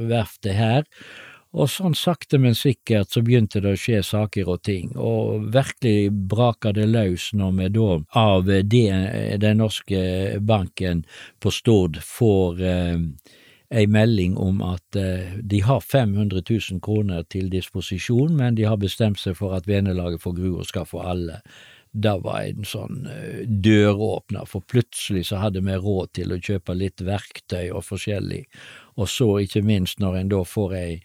verftet 0.10 0.58
her. 0.58 0.86
Og 1.56 1.70
sånn 1.72 1.94
sakte, 1.96 2.36
men 2.42 2.56
sikkert 2.58 3.14
så 3.16 3.22
begynte 3.24 3.62
det 3.64 3.72
å 3.78 3.80
skje 3.80 4.02
saker 4.04 4.50
og 4.52 4.66
ting, 4.68 4.90
og 5.00 5.46
virkelig 5.56 6.12
braka 6.28 6.74
det 6.76 6.90
løs 6.90 7.30
når 7.38 7.54
vi 7.62 7.70
da 7.78 7.88
av 8.20 8.44
det, 8.50 8.60
den 9.40 9.62
norske 9.64 10.02
banken 10.44 11.06
på 11.40 11.54
Stord 11.56 12.02
får 12.04 12.60
eh, 12.60 12.98
ei 13.72 13.86
melding 13.88 14.36
om 14.38 14.60
at 14.68 15.00
eh, 15.00 15.40
de 15.40 15.62
har 15.64 15.80
500 15.80 16.44
000 16.44 16.84
kroner 16.84 17.24
til 17.32 17.48
disposisjon, 17.54 18.36
men 18.36 18.60
de 18.60 18.68
har 18.68 18.82
bestemt 18.82 19.24
seg 19.24 19.40
for 19.40 19.56
at 19.56 19.68
venelaget 19.70 20.28
for 20.28 20.36
Grua 20.36 20.68
skal 20.68 20.88
få 20.90 21.06
alle. 21.08 21.40
Det 21.96 22.16
var 22.26 22.42
en 22.44 22.66
sånn 22.68 23.06
eh, 23.08 23.44
døråpner, 23.48 24.48
for 24.52 24.66
plutselig 24.68 25.30
så 25.30 25.40
hadde 25.40 25.64
vi 25.64 25.78
råd 25.80 26.12
til 26.20 26.34
å 26.36 26.40
kjøpe 26.44 26.76
litt 26.76 27.04
verktøy 27.08 27.70
og 27.72 27.86
forskjellig, 27.88 28.42
og 29.00 29.08
så 29.12 29.30
ikke 29.46 29.64
minst 29.64 30.04
når 30.04 30.22
en 30.22 30.32
da 30.36 30.42
får 30.48 30.76
ei 30.76 30.96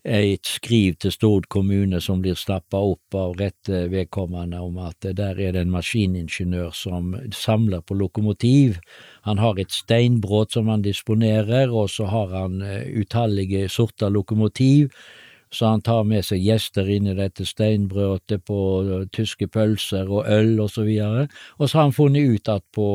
et 0.00 0.48
skriv 0.48 0.94
til 0.96 1.12
Stord 1.12 1.46
kommune 1.52 1.98
som 2.00 2.22
blir 2.24 2.38
stappa 2.38 2.78
opp 2.80 3.16
av 3.20 3.34
rette 3.36 3.82
vedkommende 3.92 4.60
om 4.64 4.78
at 4.80 5.04
der 5.04 5.36
er 5.36 5.52
det 5.52 5.60
en 5.60 5.74
maskiningeniør 5.74 6.70
som 6.72 7.12
samler 7.36 7.82
på 7.84 7.98
lokomotiv. 8.00 8.78
Han 9.28 9.38
har 9.38 9.60
et 9.60 9.72
steinbrudd 9.72 10.52
som 10.56 10.72
han 10.72 10.86
disponerer, 10.86 11.68
og 11.68 11.90
så 11.90 12.08
har 12.08 12.32
han 12.32 12.62
eh, 12.62 12.88
utallige 13.02 13.68
sorter 13.68 14.08
lokomotiv 14.08 14.94
så 15.50 15.66
han 15.66 15.82
tar 15.82 16.04
med 16.06 16.24
seg 16.24 16.42
gjester 16.44 16.88
inn 16.90 17.08
i 17.10 17.16
dette 17.18 17.44
steinbrødet 17.46 18.40
på 18.46 18.58
uh, 18.86 19.04
tyske 19.14 19.48
pølser 19.50 20.10
og 20.10 20.28
øl 20.30 20.60
og 20.62 20.70
så 20.70 20.84
videre, 20.86 21.26
og 21.58 21.68
så 21.68 21.78
har 21.78 21.88
han 21.88 21.96
funnet 21.96 22.34
ut 22.36 22.50
at 22.52 22.64
på 22.74 22.88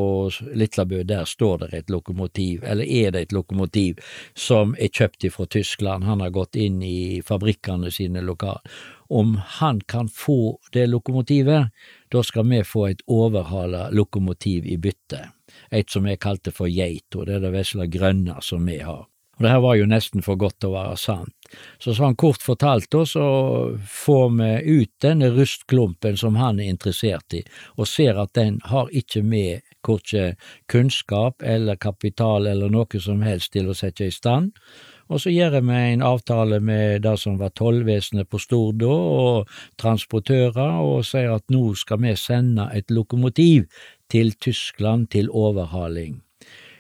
Litlabø 0.56 1.04
der 1.04 1.26
står 1.28 1.66
det 1.66 1.72
et 1.74 1.94
lokomotiv, 1.94 2.64
eller 2.64 2.86
er 2.88 3.12
det 3.12 3.26
et 3.26 3.36
lokomotiv, 3.36 4.00
som 4.34 4.76
er 4.80 4.94
kjøpt 4.94 5.28
fra 5.32 5.46
Tyskland, 5.52 6.04
han 6.04 6.22
har 6.24 6.34
gått 6.36 6.56
inn 6.56 6.82
i 6.84 7.22
fabrikkene 7.26 7.92
sine 7.92 8.24
lokal. 8.24 8.62
Om 9.08 9.36
han 9.60 9.82
kan 9.86 10.08
få 10.10 10.58
det 10.74 10.88
lokomotivet, 10.90 11.70
da 12.12 12.24
skal 12.24 12.48
vi 12.50 12.64
få 12.66 12.88
et 12.90 13.04
overhala 13.08 13.90
lokomotiv 13.92 14.66
i 14.66 14.78
bytte, 14.82 15.22
et 15.70 15.92
som 15.92 16.08
jeg 16.10 16.22
kalte 16.24 16.52
for 16.56 16.72
Geito, 16.72 17.26
det 17.26 17.38
er 17.38 17.46
det 17.46 17.54
vesle 17.54 17.88
grønne 17.92 18.40
som 18.42 18.66
vi 18.66 18.80
har. 18.82 19.06
Og 19.36 19.44
det 19.44 19.52
her 19.52 19.64
var 19.64 19.76
jo 19.76 19.88
nesten 19.90 20.24
for 20.24 20.40
godt 20.40 20.62
til 20.62 20.72
å 20.72 20.78
være 20.78 20.96
sant. 21.00 21.34
Så 21.80 21.94
sånn 21.96 22.16
kort 22.20 22.42
fortalt 22.44 22.88
da, 22.92 23.04
så 23.06 23.26
får 23.86 24.26
vi 24.40 24.80
ut 24.80 24.92
denne 25.04 25.30
rustklumpen 25.36 26.18
som 26.18 26.40
han 26.40 26.60
er 26.60 26.72
interessert 26.72 27.36
i, 27.38 27.44
og 27.78 27.90
ser 27.92 28.18
at 28.22 28.34
den 28.38 28.58
har 28.72 28.90
ikke 28.96 29.22
med 29.24 29.76
korkje 29.86 30.34
kunnskap 30.72 31.46
eller 31.46 31.78
kapital 31.78 32.48
eller 32.50 32.72
noe 32.74 33.02
som 33.02 33.22
helst 33.28 33.54
til 33.54 33.70
å 33.70 33.78
sette 33.78 34.08
i 34.08 34.16
stand. 34.16 34.56
Og 35.06 35.22
så 35.22 35.30
gjør 35.30 35.60
vi 35.60 35.78
en 35.78 36.02
avtale 36.02 36.58
med 36.60 37.04
det 37.06 37.14
som 37.22 37.38
var 37.38 37.54
tollvesenet 37.54 38.30
på 38.30 38.42
Stord 38.42 38.82
og 38.90 39.52
transportører, 39.78 40.82
og 40.82 41.06
sier 41.06 41.36
at 41.36 41.46
nå 41.54 41.68
skal 41.78 42.02
vi 42.02 42.16
sende 42.18 42.72
et 42.74 42.90
lokomotiv 42.90 43.70
til 44.10 44.34
Tyskland 44.42 45.12
til 45.14 45.30
overhaling. 45.30 46.25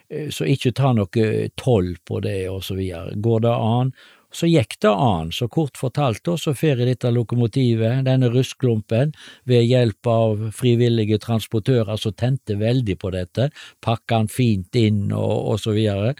Eh, 0.10 0.30
så 0.30 0.48
ikke 0.50 0.74
ta 0.76 0.94
noe 0.94 1.50
toll 1.58 1.96
på 2.06 2.22
det, 2.26 2.46
og 2.50 2.64
så 2.64 2.78
videre. 2.78 3.16
Går 3.16 3.46
det 3.48 3.56
an? 3.56 3.92
Så 4.36 4.50
gikk 4.52 4.76
det 4.84 4.92
an, 4.92 5.30
så 5.32 5.48
kort 5.48 5.78
fortalt 5.80 6.20
da, 6.28 6.34
så 6.36 6.52
får 6.52 6.82
jeg 6.82 6.88
dette 6.90 7.12
lokomotivet, 7.14 8.02
denne 8.04 8.28
rustklumpen, 8.34 9.14
ved 9.48 9.64
hjelp 9.64 10.10
av 10.12 10.42
frivillige 10.58 11.22
transportører 11.24 11.96
som 12.02 12.12
tente 12.20 12.58
veldig 12.60 12.98
på 13.00 13.14
dette, 13.16 13.48
pakka 13.86 14.20
han 14.20 14.28
fint 14.28 14.76
inn 14.76 15.14
og, 15.16 15.54
og 15.54 15.62
så 15.64 15.72
videre. 15.78 16.18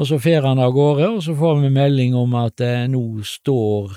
Og 0.00 0.08
så 0.08 0.16
fer 0.22 0.48
han 0.48 0.62
av 0.62 0.72
gårde, 0.72 1.10
og 1.18 1.20
så 1.26 1.36
får 1.36 1.60
vi 1.66 1.72
melding 1.74 2.16
om 2.16 2.38
at 2.40 2.64
eh, 2.64 2.86
nå 2.88 3.04
står 3.28 3.92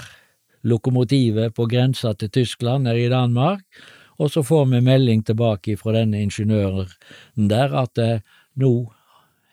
lokomotivet 0.68 1.56
på 1.56 1.68
grensa 1.72 2.12
til 2.20 2.34
Tyskland, 2.36 2.90
nede 2.90 3.06
i 3.06 3.12
Danmark, 3.12 3.64
og 4.20 4.32
så 4.32 4.44
får 4.44 4.68
vi 4.74 4.84
melding 4.84 5.24
tilbake 5.24 5.78
fra 5.80 5.96
denne 5.96 6.20
ingeniøren 6.24 6.92
der 7.50 7.80
at 7.80 8.04
eh, 8.04 8.20
nå 8.60 8.74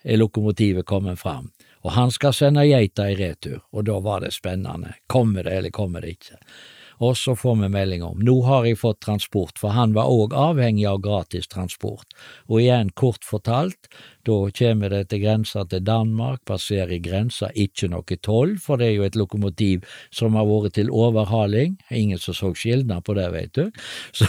er 0.03 0.21
lokomotivet 0.21 0.87
kommet 0.87 1.21
fram, 1.21 1.51
og 1.85 1.95
han 1.97 2.11
skal 2.11 2.35
sende 2.37 2.67
geita 2.69 3.09
i 3.11 3.17
retur, 3.19 3.63
og 3.73 3.87
da 3.89 4.01
var 4.05 4.25
det 4.25 4.35
spennende, 4.37 4.95
kommer 5.07 5.45
det 5.45 5.57
eller 5.59 5.75
kommer 5.75 6.05
det 6.05 6.19
ikke? 6.19 6.41
Og 7.01 7.17
så 7.17 7.33
får 7.37 7.55
vi 7.63 7.69
melding 7.73 8.03
om 8.05 8.19
nå 8.21 8.35
har 8.45 8.67
jeg 8.69 8.77
fått 8.83 9.01
transport, 9.07 9.57
for 9.59 9.73
han 9.73 9.95
var 9.97 10.11
òg 10.13 10.35
avhengig 10.37 10.85
av 10.89 11.01
gratis 11.01 11.49
transport, 11.49 12.13
og 12.49 12.61
igjen 12.61 12.91
kort 12.93 13.25
fortalt, 13.25 13.89
da 14.29 14.37
kommer 14.59 14.93
det 14.93 15.07
til 15.09 15.23
grensa 15.23 15.65
til 15.65 15.81
Danmark, 15.87 16.43
passerer 16.45 17.01
grensa, 17.01 17.49
ikke 17.57 17.89
noe 17.89 18.19
toll, 18.21 18.59
for 18.61 18.77
det 18.77 18.91
er 18.91 18.99
jo 18.99 19.07
et 19.09 19.17
lokomotiv 19.17 19.87
som 20.13 20.37
har 20.37 20.45
vært 20.49 20.77
til 20.77 20.93
overhaling, 20.93 21.79
ingen 21.89 22.21
som 22.21 22.37
så 22.37 22.53
skilnad 22.53 23.07
på 23.09 23.17
det, 23.17 23.31
veit 23.33 23.57
du, 23.57 23.71
så, 24.21 24.29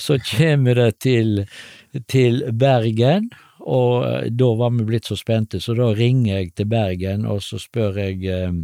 så 0.00 0.16
kommer 0.32 0.80
det 0.80 0.94
til, 1.04 1.44
til 2.08 2.40
Bergen, 2.56 3.28
og 3.68 4.06
eh, 4.08 4.28
da 4.32 4.52
var 4.56 4.72
vi 4.76 4.86
blitt 4.88 5.08
så 5.08 5.16
spente, 5.18 5.60
så 5.60 5.76
da 5.76 5.90
ringer 5.96 6.38
jeg 6.38 6.54
til 6.56 6.70
Bergen, 6.72 7.26
og 7.28 7.42
så 7.44 7.60
spør 7.60 8.00
jeg 8.00 8.24
eh, 8.24 8.54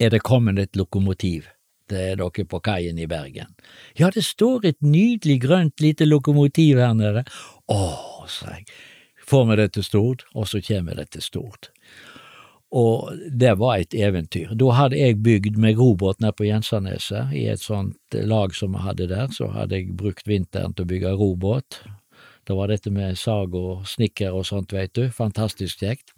er 0.00 0.12
det 0.12 0.22
kommet 0.24 0.60
et 0.60 0.76
lokomotiv 0.76 1.48
til 1.90 2.20
dere 2.20 2.46
på 2.46 2.60
kaien 2.62 2.98
i 2.98 3.08
Bergen. 3.10 3.50
Ja, 3.98 4.10
det 4.14 4.24
står 4.24 4.66
et 4.68 4.80
nydelig 4.80 5.40
grønt 5.42 5.82
lite 5.82 6.06
lokomotiv 6.06 6.78
her 6.78 6.94
nede. 6.94 7.24
Å, 7.66 7.80
sa 8.30 8.54
jeg, 8.54 8.68
får 9.26 9.48
vi 9.50 9.58
det 9.60 9.68
til 9.74 9.86
Stord? 9.86 10.24
Og 10.34 10.48
så 10.48 10.62
kommer 10.64 11.00
det 11.00 11.10
til 11.16 11.24
Stord. 11.24 11.70
Og 12.70 13.10
det 13.34 13.56
var 13.58 13.80
et 13.80 13.94
eventyr. 13.98 14.52
Da 14.54 14.74
hadde 14.78 15.00
jeg 15.00 15.18
bygd 15.24 15.58
meg 15.58 15.80
robåt 15.80 16.20
nede 16.22 16.36
på 16.38 16.46
Jensaneset, 16.46 17.32
i 17.34 17.48
et 17.50 17.62
sånt 17.62 18.14
lag 18.14 18.54
som 18.54 18.76
vi 18.76 18.84
hadde 18.84 19.10
der, 19.10 19.26
så 19.34 19.50
hadde 19.50 19.80
jeg 19.80 19.96
brukt 19.98 20.30
vinteren 20.30 20.76
til 20.76 20.86
å 20.86 20.90
bygge 20.92 21.16
robåt, 21.18 21.80
det 22.50 22.56
var 22.58 22.70
dette 22.72 22.90
med 22.90 23.18
sag 23.18 23.54
og 23.54 23.86
snikker 23.86 24.34
og 24.34 24.48
sånt, 24.48 24.74
veit 24.74 24.90
du. 24.98 25.04
Fantastisk 25.14 25.84
kjekt. 25.84 26.10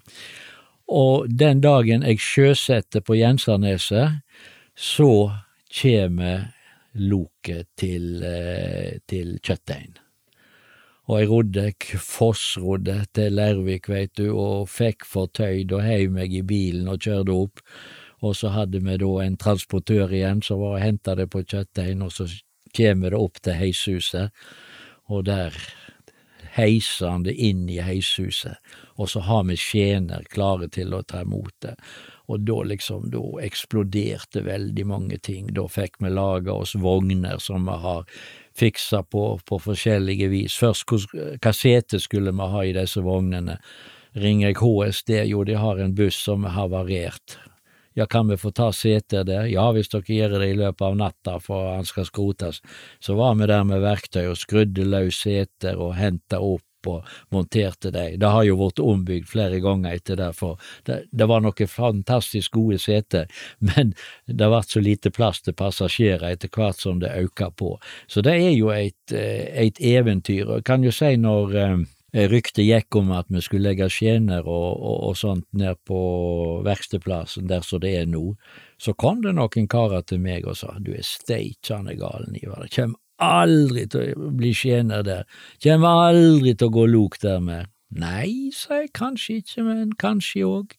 Og 0.89 1.29
den 1.29 1.61
dagen 1.61 2.05
jeg 2.09 2.21
sjøsetter 2.25 3.05
på 3.05 3.19
Jensarneset, 3.19 4.23
så 4.73 5.13
kjem 5.73 6.21
loket 6.93 7.69
til, 7.77 8.23
eh, 8.25 8.99
til 9.09 9.39
kjøttdeigen. 9.45 9.99
Og 11.09 11.21
jeg 11.21 11.29
rodde, 11.29 11.65
fossrodde 11.99 13.05
til 13.13 13.33
Lervik, 13.37 13.89
veit 13.89 14.15
du, 14.17 14.31
og 14.33 14.69
fikk 14.69 15.05
fortøyd 15.05 15.73
og 15.73 15.83
heiv 15.83 16.13
meg 16.15 16.33
i 16.33 16.43
bilen 16.43 16.89
og 16.89 17.01
kjørte 17.01 17.37
opp. 17.37 17.61
Og 18.23 18.37
så 18.39 18.53
hadde 18.55 18.81
vi 18.81 18.97
da 18.97 19.13
en 19.21 19.37
transportør 19.37 20.13
igjen 20.15 20.43
som 20.43 20.61
var 20.61 20.79
og 20.79 20.85
henta 20.85 21.17
det 21.19 21.29
på 21.29 21.43
kjøttdeigen, 21.43 22.03
og 22.03 22.13
så 22.13 22.29
kjem 22.73 23.03
det 23.03 23.19
opp 23.19 23.43
til 23.43 23.59
heishuset, 23.59 24.31
og 25.11 25.27
der 25.27 25.53
heisende 26.57 27.33
inn 27.33 27.69
i 27.71 27.81
heishuset, 27.81 28.59
og 29.01 29.09
så 29.09 29.23
har 29.25 29.45
vi 29.49 29.57
skjener 29.57 30.27
klare 30.33 30.69
til 30.73 30.95
å 30.95 31.03
ta 31.03 31.23
imot 31.25 31.55
det. 31.65 31.77
Og 32.31 32.45
da 32.47 32.59
liksom, 32.65 33.09
da 33.13 33.23
eksploderte 33.45 34.45
veldig 34.47 34.85
mange 34.89 35.19
ting. 35.19 35.51
Da 35.53 35.67
fikk 35.69 35.99
vi 36.01 36.13
laga 36.13 36.55
oss 36.55 36.75
vogner 36.79 37.41
som 37.43 37.67
vi 37.69 37.77
har 37.83 38.07
fiksa 38.57 39.03
på, 39.03 39.25
på 39.49 39.59
forskjellige 39.67 40.29
vis. 40.33 40.57
Først 40.61 40.87
hva 41.43 41.53
sete 41.57 42.01
skulle 42.01 42.33
vi 42.33 42.51
ha 42.55 42.65
i 42.65 42.77
disse 42.77 43.03
vognene? 43.05 43.59
Ringer 44.13 44.51
jeg 44.51 44.61
HSD, 44.61 45.11
jo 45.31 45.45
de 45.49 45.57
har 45.57 45.81
en 45.81 45.95
buss 45.97 46.19
som 46.27 46.45
er 46.45 46.57
havarert. 46.57 47.39
Ja, 47.95 48.07
kan 48.07 48.29
vi 48.29 48.37
få 48.37 48.51
ta 48.51 48.71
seter 48.73 49.25
der? 49.25 49.47
Ja, 49.53 49.69
hvis 49.73 49.93
dere 49.93 50.07
gjør 50.09 50.39
det 50.41 50.51
i 50.51 50.59
løpet 50.59 50.85
av 50.87 50.99
natta 50.99 51.39
for 51.45 51.75
han 51.75 51.89
skal 51.89 52.09
skrotes. 52.09 52.63
Så 53.01 53.17
var 53.19 53.35
vi 53.41 53.49
der 53.51 53.65
med 53.69 53.83
verktøy 53.85 54.27
og 54.31 54.39
skrudde 54.41 54.89
løs 54.89 55.23
seter 55.25 55.81
og 55.81 55.97
henta 55.99 56.41
opp 56.41 56.65
og 56.87 57.07
monterte 57.31 57.93
dem. 57.95 58.17
Det 58.19 58.31
har 58.35 58.43
jo 58.43 58.57
vært 58.59 58.81
ombygd 58.83 59.29
flere 59.31 59.61
ganger 59.63 59.95
etter 59.95 60.19
det, 60.19 60.33
for 60.35 60.59
det, 60.89 61.05
det 61.13 61.29
var 61.31 61.45
noen 61.45 61.71
fantastisk 61.71 62.57
gode 62.59 62.81
seter, 62.83 63.29
men 63.71 63.95
det 64.27 64.49
ble 64.51 64.63
så 64.67 64.83
lite 64.83 65.13
plass 65.15 65.43
til 65.43 65.55
passasjerer 65.55 66.33
etter 66.33 66.51
hvert 66.51 66.83
som 66.83 66.99
det 67.03 67.15
øka 67.23 67.53
på. 67.55 67.77
Så 68.11 68.25
det 68.27 68.35
er 68.35 68.55
jo 68.57 68.73
et, 68.75 69.15
eh, 69.15 69.47
et 69.67 69.79
eventyr. 69.79 70.57
Jeg 70.57 70.67
kan 70.67 70.83
jo 70.83 70.91
si 70.95 71.15
når 71.17 71.59
Eh, 71.63 71.77
ryktet 72.13 72.67
gikk 72.67 72.97
om 73.01 73.13
at 73.17 73.29
vi 73.33 73.41
skulle 73.41 73.71
legge 73.71 73.89
skjener 73.93 74.45
og, 74.45 74.69
og, 74.77 74.97
og, 75.09 75.15
sånt 75.17 75.47
ned 75.57 75.81
på 75.89 76.01
verkstedplassen 76.67 77.49
der 77.49 77.65
som 77.65 77.81
det 77.81 77.95
er 78.03 78.11
nå. 78.11 78.35
Så 78.81 78.95
kom 78.99 79.23
det 79.25 79.35
noen 79.39 79.69
karer 79.71 80.05
til 80.05 80.21
meg 80.21 80.47
og 80.47 80.59
sa 80.61 80.75
du 80.79 80.93
er 80.93 81.07
steikjande 81.07 81.97
galen, 82.01 82.37
Ivar, 82.37 82.67
det 82.67 82.75
kjem 82.77 82.97
aldri 83.23 83.87
til 83.91 84.17
å 84.19 84.33
bli 84.37 84.53
skjener 84.57 85.05
der, 85.07 85.27
kjem 85.63 85.87
aldri 85.87 86.57
til 86.57 86.69
å 86.69 86.77
gå 86.77 86.87
lok 86.91 87.21
der 87.23 87.41
mer. 87.45 87.69
Nei, 87.93 88.51
sa 88.57 88.81
jeg, 88.81 88.93
kanskje 88.97 89.43
ikke, 89.43 89.65
men 89.67 89.93
kanskje 90.01 90.47
òg. 90.49 90.77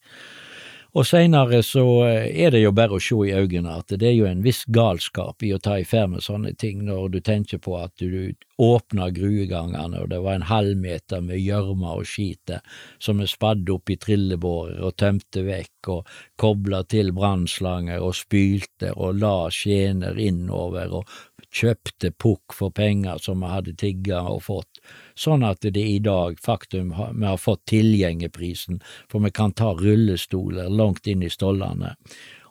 Og 0.93 1.07
seinere 1.09 1.63
så 1.65 1.83
eh, 2.05 2.27
er 2.45 2.51
det 2.53 2.59
jo 2.61 2.71
bare 2.77 2.99
å 2.99 3.01
se 3.01 3.15
i 3.25 3.33
øynene 3.33 3.79
at 3.79 3.95
det 3.97 4.11
er 4.11 4.13
jo 4.13 4.27
en 4.29 4.43
viss 4.45 4.61
galskap 4.69 5.41
i 5.41 5.49
å 5.55 5.57
ta 5.57 5.79
i 5.81 5.87
ferd 5.89 6.11
med 6.11 6.21
sånne 6.25 6.53
ting, 6.53 6.83
når 6.85 7.07
du 7.15 7.19
tenker 7.25 7.57
på 7.57 7.79
at 7.79 7.97
du 7.97 8.35
åpna 8.61 9.07
gruegangene, 9.15 10.03
og 10.03 10.11
det 10.11 10.19
var 10.21 10.37
en 10.37 10.45
halvmeter 10.51 11.23
med 11.25 11.41
gjørme 11.41 11.95
og 11.97 12.05
skite 12.05 12.59
som 13.01 13.23
er 13.23 13.31
spadd 13.31 13.65
opp 13.73 13.89
i 13.89 13.97
trillebårer 13.97 14.83
og 14.85 14.93
tømte 15.01 15.41
vekk, 15.47 15.89
og 15.95 16.13
kobla 16.39 16.83
til 16.85 17.09
brannslanger 17.17 18.03
og 18.05 18.13
spylte 18.15 18.93
og 18.93 19.17
la 19.23 19.49
skjener 19.49 20.21
innover 20.21 20.93
og 21.01 21.09
kjøpte 21.53 22.13
pukk 22.21 22.53
for 22.53 22.73
penger 22.73 23.17
som 23.21 23.41
vi 23.41 23.49
hadde 23.49 23.75
tigga 23.81 24.21
og 24.29 24.45
fått, 24.45 24.72
sånn 25.15 25.43
at 25.47 25.63
det 25.63 25.81
i 25.81 25.99
dag 26.03 26.37
faktum 26.41 26.93
vi 26.93 27.25
har 27.25 27.41
fått 27.41 27.65
tilgjengeprisen, 27.71 28.81
for 29.11 29.23
vi 29.23 29.31
kan 29.31 29.53
ta 29.53 29.73
rullestoler 29.77 30.69
langt 30.69 31.07
inn 31.07 31.23
i 31.23 31.31
stollene. 31.31 31.95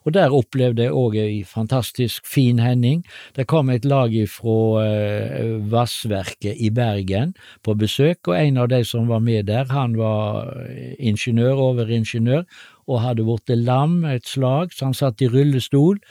Og 0.03 0.17
der 0.17 0.35
opplevde 0.35 0.83
jeg 0.83 0.95
òg 0.99 1.15
ei 1.15 1.45
fantastisk 1.47 2.27
fin 2.27 2.59
hending. 2.59 3.05
Det 3.39 3.47
kom 3.47 3.69
et 3.71 3.85
lag 3.87 4.11
fra 4.27 4.83
eh, 4.83 5.53
Vassverket 5.71 6.59
i 6.59 6.73
Bergen 6.75 7.37
på 7.63 7.77
besøk, 7.79 8.27
og 8.27 8.35
en 8.35 8.59
av 8.59 8.73
de 8.73 8.83
som 8.83 9.07
var 9.07 9.23
med 9.23 9.47
der, 9.47 9.71
han 9.71 9.95
var 9.95 10.51
ingeniør, 10.99 11.55
overingeniør, 11.71 12.43
og 12.91 13.03
hadde 13.05 13.23
blitt 13.23 13.55
lam 13.63 14.03
et 14.11 14.27
slag, 14.27 14.75
så 14.75 14.91
han 14.91 14.99
satt 14.99 15.23
i 15.23 15.31
rullestol 15.31 16.03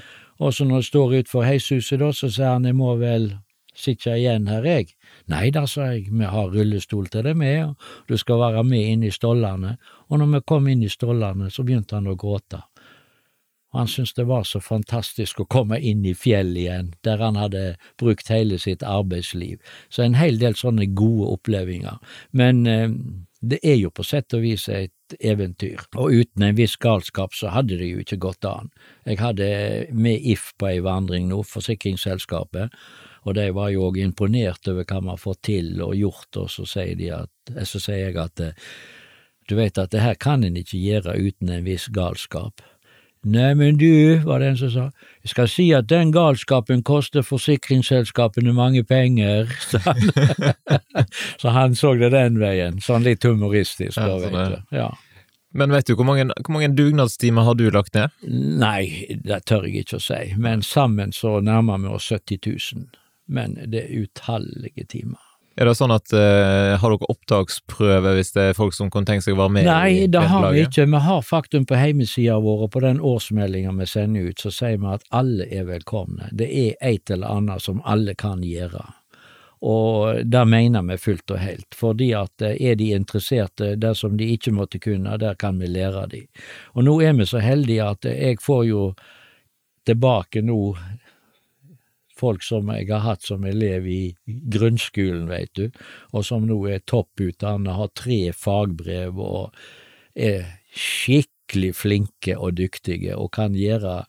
og 0.41 0.53
så 0.53 0.65
når 0.65 0.81
det 0.81 0.85
står 0.89 1.15
utenfor 1.19 1.45
heishuset, 1.45 1.99
da, 2.01 2.09
så 2.11 2.29
sier 2.33 2.55
han 2.55 2.65
jeg 2.65 2.77
må 2.77 2.95
vel 2.97 3.29
sitte 3.77 4.15
igjen 4.17 4.49
her, 4.49 4.65
jeg. 4.65 4.95
Nei 5.29 5.51
da, 5.53 5.65
sa 5.67 5.91
jeg, 5.91 6.07
vi 6.09 6.25
har 6.25 6.49
rullestol 6.53 7.07
til 7.11 7.27
deg 7.27 7.37
med, 7.37 7.69
og 7.69 8.09
du 8.09 8.17
skal 8.17 8.41
være 8.41 8.63
med 8.67 8.87
inn 8.95 9.05
i 9.05 9.13
stollene. 9.13 9.77
Og 10.09 10.21
når 10.21 10.35
vi 10.35 10.43
kom 10.47 10.67
inn 10.71 10.83
i 10.83 10.91
stollene, 10.91 11.51
så 11.51 11.65
begynte 11.67 11.99
han 11.99 12.09
å 12.09 12.17
gråte. 12.19 12.63
Og 13.71 13.79
han 13.79 13.87
syntes 13.87 14.13
det 14.17 14.27
var 14.27 14.43
så 14.43 14.59
fantastisk 14.59 15.39
å 15.39 15.47
komme 15.47 15.79
inn 15.79 16.03
i 16.03 16.13
fjellet 16.17 16.59
igjen, 16.65 16.93
der 17.07 17.21
han 17.23 17.39
hadde 17.39 17.75
brukt 17.99 18.31
hele 18.31 18.59
sitt 18.59 18.83
arbeidsliv. 18.83 19.61
Så 19.89 20.03
en 20.03 20.17
hel 20.19 20.41
del 20.41 20.57
sånne 20.59 20.89
gode 20.91 21.29
opplevelser. 21.37 22.01
Men 22.35 22.65
eh, 22.67 22.89
det 23.41 23.61
er 23.63 23.79
jo 23.79 23.93
på 23.95 24.03
sett 24.05 24.35
og 24.35 24.43
vis 24.43 24.67
et 24.69 25.15
eventyr, 25.23 25.81
og 25.97 26.13
uten 26.13 26.43
en 26.45 26.57
viss 26.59 26.75
galskap 26.79 27.33
så 27.35 27.51
hadde 27.55 27.79
det 27.79 27.87
jo 27.89 28.03
ikke 28.03 28.19
gått 28.21 28.45
an. 28.47 28.69
Jeg 29.07 29.17
hadde 29.19 29.47
med 29.91 30.27
If 30.29 30.51
på 30.59 30.69
ei 30.69 30.83
vandring 30.83 31.31
nå, 31.31 31.41
forsikringsselskapet, 31.47 32.75
og 33.21 33.35
de 33.37 33.47
var 33.53 33.69
jo 33.73 33.85
òg 33.89 33.99
imponert 34.01 34.67
over 34.71 34.87
hva 34.87 34.99
vi 35.01 35.13
har 35.13 35.21
fått 35.21 35.43
til 35.49 35.75
og 35.83 35.95
gjort, 35.97 36.41
og 36.41 36.49
så 36.49 36.65
sier, 36.65 36.95
de 36.97 37.11
at, 37.13 37.55
så 37.69 37.81
sier 37.81 38.09
jeg 38.09 38.19
at 38.21 38.43
du 39.49 39.57
vet 39.57 39.77
at 39.81 39.91
det 39.91 40.01
her 40.01 40.17
kan 40.21 40.45
en 40.47 40.57
ikke 40.57 40.79
gjøre 40.79 41.17
uten 41.19 41.49
en 41.51 41.65
viss 41.65 41.89
galskap. 41.93 42.61
Nei, 43.21 43.51
men 43.53 43.77
du, 43.77 44.17
var 44.25 44.41
det 44.41 44.47
en 44.49 44.57
som 44.57 44.71
sa, 44.73 44.83
jeg 45.21 45.29
skal 45.35 45.49
si 45.51 45.67
at 45.77 45.89
den 45.91 46.09
galskapen 46.13 46.81
koster 46.81 47.21
forsikringsselskapene 47.21 48.53
mange 48.57 48.81
penger, 48.87 49.51
så 49.69 49.81
han, 49.85 50.09
så 51.37 51.53
han 51.53 51.77
så 51.77 51.93
det 52.01 52.09
den 52.15 52.39
veien, 52.41 52.79
sånn 52.81 53.05
litt 53.05 53.27
humoristisk, 53.27 53.99
da, 53.99 54.07
ja, 54.09 54.17
vet 54.23 54.55
du. 54.55 54.77
Ja. 54.79 54.89
Men 55.53 55.75
vet 55.75 55.91
du 55.91 55.93
hvor 55.99 56.07
mange, 56.07 56.31
hvor 56.31 56.55
mange, 56.55 56.71
dugnadstimer 56.73 57.45
har 57.45 57.59
du 57.59 57.67
lagt 57.69 57.93
ned? 57.93 58.15
Nei, 58.25 59.11
det 59.21 59.43
tør 59.45 59.67
jeg 59.67 59.83
ikke 59.83 59.99
å 59.99 60.05
si, 60.07 60.21
men 60.41 60.65
sammen 60.65 61.13
så 61.13 61.37
nærmer 61.45 61.83
vi 61.83 61.93
oss 61.93 62.09
70 62.09 62.41
000. 62.47 63.00
Men 63.31 63.55
det 63.71 63.85
er 63.85 64.05
utallige 64.05 64.85
timer. 64.91 65.21
Er 65.59 65.67
det 65.67 65.73
sånn 65.75 65.91
at 65.91 66.13
uh, 66.15 66.77
Har 66.79 66.93
dere 66.93 67.09
opptaksprøve 67.11 68.13
hvis 68.15 68.31
det 68.35 68.45
er 68.49 68.55
folk 68.57 68.75
som 68.75 68.91
kan 68.91 69.05
tenke 69.07 69.25
seg 69.25 69.35
å 69.35 69.41
være 69.41 69.55
med? 69.57 69.67
Nei, 69.67 70.07
det 70.11 70.23
har 70.31 70.47
vi 70.53 70.63
ikke. 70.63 70.87
Vi 70.93 71.01
har 71.07 71.25
faktum 71.27 71.67
på 71.67 71.79
hjemmesida 71.79 72.39
vår, 72.41 72.65
og 72.65 72.71
på 72.75 72.83
den 72.85 73.01
årsmeldinga 73.03 73.75
vi 73.81 73.89
sender 73.89 74.31
ut, 74.31 74.39
så 74.39 74.53
sier 74.55 74.79
vi 74.79 74.89
at 74.95 75.05
alle 75.15 75.47
er 75.51 75.67
velkomne. 75.67 76.31
Det 76.31 76.47
er 76.47 76.79
et 76.79 77.11
eller 77.11 77.35
annet 77.35 77.67
som 77.67 77.83
alle 77.83 78.15
kan 78.19 78.43
gjøre. 78.47 78.85
Og 79.61 80.23
det 80.25 80.41
mener 80.49 80.81
vi 80.87 80.97
fullt 80.97 81.35
og 81.35 81.41
helt, 81.43 81.75
fordi 81.77 82.07
at 82.17 82.41
eh, 82.41 82.55
er 82.71 82.79
de 82.79 82.87
interesserte 82.95 83.75
dersom 83.77 84.15
de 84.17 84.31
ikke 84.33 84.55
måtte 84.57 84.79
kunne, 84.81 85.19
der 85.21 85.35
kan 85.37 85.59
vi 85.61 85.69
lære 85.69 86.07
de. 86.15 86.23
Og 86.73 86.87
nå 86.87 86.95
er 87.05 87.13
vi 87.19 87.27
så 87.29 87.43
heldige 87.43 87.91
at 87.91 88.07
jeg 88.09 88.41
får 88.41 88.63
jo 88.71 88.87
tilbake 89.85 90.41
nå 90.41 90.57
folk 92.21 92.45
som 92.45 92.69
jeg 92.73 92.89
har 92.91 93.03
hatt 93.05 93.25
som 93.25 93.45
elev 93.47 93.87
i 93.89 94.01
grunnskolen, 94.53 95.27
veit 95.31 95.51
du, 95.57 95.67
og 96.13 96.25
som 96.27 96.45
nå 96.47 96.59
er 96.71 96.85
topputdannet, 96.87 97.75
har 97.77 97.93
tre 97.97 98.21
fagbrev 98.37 99.19
og 99.21 99.57
er 100.15 100.45
skikkelig 100.77 101.73
flinke 101.75 102.37
og 102.37 102.55
dyktige 102.59 103.17
og 103.17 103.33
kan 103.35 103.57
gjøre 103.57 104.03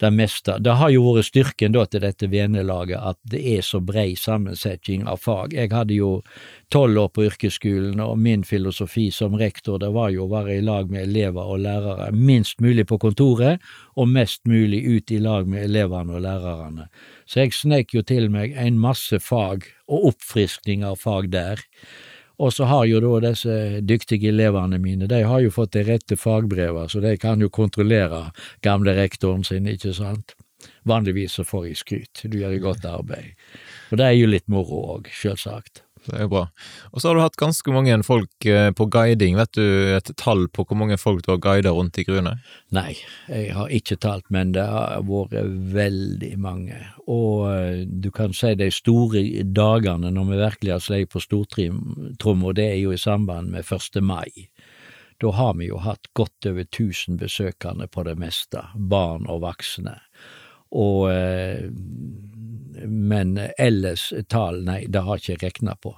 det 0.00 0.10
meste. 0.10 0.56
Det 0.58 0.72
har 0.80 0.90
jo 0.90 1.02
vært 1.04 1.28
styrken 1.28 1.74
da 1.76 1.84
til 1.86 2.00
dette 2.04 2.28
venelaget 2.32 2.96
at 2.96 3.18
det 3.32 3.40
er 3.52 3.64
så 3.66 3.82
brei 3.84 4.14
sammensetning 4.16 5.04
av 5.10 5.20
fag. 5.20 5.52
Jeg 5.56 5.72
hadde 5.74 5.98
jo 5.98 6.10
tolv 6.72 7.02
år 7.02 7.10
på 7.12 7.26
yrkesskolen, 7.28 8.00
og 8.00 8.16
min 8.18 8.44
filosofi 8.46 9.10
som 9.12 9.36
rektor 9.36 9.80
det 9.82 9.90
var 9.92 10.12
jo 10.14 10.24
å 10.24 10.32
være 10.32 10.56
i 10.56 10.64
lag 10.64 10.90
med 10.92 11.04
elever 11.10 11.52
og 11.52 11.60
lærere 11.66 12.10
minst 12.16 12.62
mulig 12.64 12.86
på 12.88 13.00
kontoret, 13.02 13.60
og 13.96 14.08
mest 14.08 14.46
mulig 14.48 14.80
ut 14.88 15.12
i 15.12 15.20
lag 15.20 15.48
med 15.50 15.68
elevene 15.68 16.16
og 16.16 16.24
lærerne. 16.24 16.88
Så 17.28 17.44
jeg 17.44 17.56
snek 17.56 17.92
jo 17.94 18.02
til 18.06 18.30
meg 18.32 18.56
en 18.56 18.80
masse 18.80 19.20
fag 19.20 19.68
og 19.90 20.14
oppfriskning 20.14 20.86
av 20.86 20.96
fag 21.02 21.28
der. 21.34 21.60
Og 22.40 22.54
så 22.56 22.64
har 22.64 22.86
jo 22.88 23.00
da 23.04 23.18
disse 23.28 23.54
dyktige 23.84 24.30
elevene 24.32 24.78
mine, 24.80 25.08
de 25.10 25.20
har 25.28 25.42
jo 25.44 25.52
fått 25.52 25.74
de 25.76 25.84
rette 25.84 26.16
fagbrevene, 26.16 26.88
så 26.88 27.02
de 27.04 27.12
kan 27.20 27.40
jo 27.40 27.50
kontrollere 27.52 28.30
gamle 28.64 28.96
rektoren 28.96 29.44
sin, 29.44 29.68
ikke 29.68 29.92
sant. 29.96 30.32
Vanligvis 30.88 31.36
så 31.36 31.44
får 31.44 31.66
jeg 31.68 31.80
skryt, 31.80 32.24
du 32.24 32.38
gjør 32.40 32.56
et 32.56 32.64
godt 32.64 32.88
arbeid. 32.88 33.36
Og 33.90 34.00
det 34.00 34.06
er 34.06 34.16
jo 34.16 34.32
litt 34.32 34.48
moro 34.48 34.80
òg, 34.96 35.12
sjølsagt. 35.12 35.84
Det 36.06 36.14
er 36.16 36.24
jo 36.24 36.30
bra. 36.32 36.42
Og 36.90 37.00
så 37.02 37.10
har 37.10 37.16
du 37.16 37.22
hatt 37.22 37.38
ganske 37.40 37.72
mange 37.74 37.98
folk 38.06 38.46
eh, 38.48 38.70
på 38.76 38.86
guiding. 38.92 39.36
Vet 39.36 39.52
du 39.58 39.64
et 39.96 40.10
tall 40.20 40.46
på 40.48 40.64
hvor 40.64 40.78
mange 40.80 40.96
folk 41.00 41.22
du 41.26 41.32
har 41.34 41.42
guida 41.44 41.74
rundt 41.76 42.00
i 42.00 42.06
gruene? 42.08 42.38
Nei, 42.74 42.94
jeg 43.28 43.52
har 43.56 43.74
ikke 43.74 43.98
talt, 44.00 44.26
men 44.32 44.54
det 44.56 44.64
har 44.64 45.04
vært 45.06 45.36
veldig 45.76 46.32
mange. 46.40 46.80
Og 47.04 47.50
eh, 47.52 47.84
du 47.84 48.10
kan 48.14 48.34
si 48.36 48.54
de 48.56 48.70
store 48.72 49.24
dagene 49.44 50.12
når 50.14 50.30
vi 50.32 50.42
virkelig 50.44 50.76
har 50.76 50.84
slått 50.84 51.12
på 51.12 51.24
stortromma, 51.24 52.54
det 52.56 52.70
er 52.72 52.78
jo 52.80 52.96
i 52.96 53.00
samband 53.00 53.52
med 53.52 53.68
1. 53.68 54.00
mai. 54.00 54.48
Da 55.20 55.34
har 55.36 55.54
vi 55.58 55.68
jo 55.68 55.82
hatt 55.84 56.08
godt 56.16 56.48
over 56.48 56.64
1000 56.64 57.20
besøkende 57.20 57.90
på 57.92 58.06
det 58.08 58.16
meste, 58.16 58.64
barn 58.74 59.28
og 59.28 59.42
voksne. 59.44 59.98
Og 60.70 61.10
eh, 61.12 61.68
men 62.86 63.36
ellers 63.58 64.10
tall, 64.28 64.62
nei, 64.66 64.84
det 64.88 65.04
har 65.06 65.20
jeg 65.20 65.38
ikke 65.38 65.50
regna 65.50 65.76
på. 65.80 65.94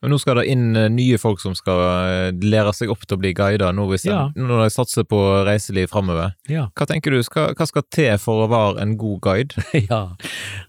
Men 0.00 0.14
nå 0.14 0.16
skal 0.20 0.38
det 0.40 0.46
inn 0.48 0.76
eh, 0.80 0.88
nye 0.92 1.18
folk 1.20 1.42
som 1.42 1.54
skal 1.56 1.80
eh, 1.84 2.44
lære 2.44 2.72
seg 2.76 2.92
opp 2.92 3.02
til 3.04 3.18
å 3.18 3.20
bli 3.20 3.34
guider, 3.36 3.74
nå 3.76 3.84
hvis 3.90 4.06
ja. 4.08 4.22
de, 4.32 4.44
når 4.48 4.64
de 4.64 4.68
satser 4.72 5.04
på 5.08 5.18
reiseliv 5.44 5.90
framover. 5.92 6.32
Ja. 6.48 6.68
Hva 6.76 6.86
tenker 6.88 7.12
du, 7.12 7.20
skal, 7.26 7.52
hva 7.56 7.66
skal 7.68 7.84
til 7.92 8.14
for 8.22 8.46
å 8.46 8.48
være 8.50 8.80
en 8.80 8.96
god 9.00 9.20
guide? 9.26 9.66
ja, 9.90 10.02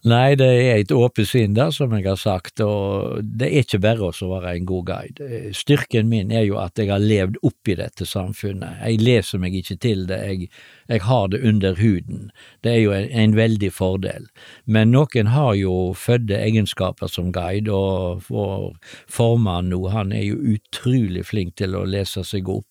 Nei, 0.01 0.33
det 0.33 0.47
er 0.49 0.79
et 0.79 0.91
åpent 0.97 1.29
sinn 1.29 1.53
der, 1.53 1.69
som 1.69 1.91
jeg 1.93 2.07
har 2.07 2.17
sagt, 2.17 2.57
og 2.65 3.19
det 3.21 3.51
er 3.51 3.61
ikke 3.61 3.79
bare 3.83 4.07
å 4.09 4.29
være 4.31 4.55
en 4.55 4.65
god 4.65 4.87
guide. 4.87 5.27
Styrken 5.53 6.09
min 6.09 6.33
er 6.33 6.47
jo 6.47 6.57
at 6.57 6.81
jeg 6.81 6.89
har 6.89 7.03
levd 7.03 7.37
opp 7.45 7.69
i 7.69 7.75
dette 7.77 8.07
samfunnet. 8.09 8.79
Jeg 8.81 9.03
leser 9.05 9.43
meg 9.43 9.59
ikke 9.59 9.77
til 9.85 10.07
det, 10.09 10.17
jeg 10.25 10.49
jeg 10.91 11.05
har 11.05 11.27
det 11.31 11.39
under 11.47 11.77
huden. 11.79 12.31
Det 12.65 12.71
er 12.73 12.81
jo 12.81 12.91
en, 12.91 13.05
en 13.13 13.35
veldig 13.37 13.69
fordel. 13.71 14.25
Men 14.65 14.91
noen 14.91 15.29
har 15.31 15.53
jo 15.55 15.93
fødte 15.95 16.35
egenskaper 16.35 17.07
som 17.07 17.29
guide, 17.31 17.71
og 17.71 18.25
vår 18.27 18.73
formann 19.07 19.69
nå, 19.71 19.85
han 19.93 20.11
er 20.11 20.25
jo 20.25 20.57
utrolig 20.57 21.23
flink 21.29 21.55
til 21.61 21.77
å 21.77 21.85
lese 21.87 22.25
seg 22.27 22.49
opp 22.51 22.67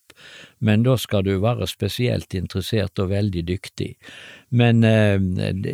men 0.58 0.82
da 0.84 0.96
skal 1.00 1.24
du 1.24 1.32
være 1.40 1.68
spesielt 1.70 2.34
interessert 2.36 3.00
og 3.00 3.12
veldig 3.14 3.44
dyktig. 3.48 3.94
Men 4.50 4.82
eh, 4.84 5.20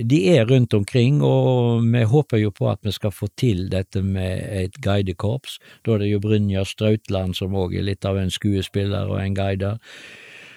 de 0.05 0.19
er 0.37 0.45
rundt 0.51 0.75
omkring, 0.77 1.23
og 1.25 1.81
vi 1.89 2.03
håper 2.05 2.43
jo 2.43 2.53
på 2.53 2.69
at 2.71 2.83
vi 2.85 2.93
skal 2.93 3.15
få 3.15 3.29
til 3.41 3.71
dette 3.73 4.03
med 4.05 4.45
et 4.53 4.77
guidekorps. 4.85 5.59
Da 5.85 5.97
er 5.97 6.05
det 6.05 6.13
jo 6.13 6.21
Brynja 6.21 6.65
Strautland 6.69 7.39
som 7.39 7.57
òg 7.57 7.79
er 7.79 7.89
litt 7.89 8.05
av 8.05 8.21
en 8.21 8.33
skuespiller 8.33 9.09
og 9.09 9.21
en 9.23 9.37
guider 9.37 9.81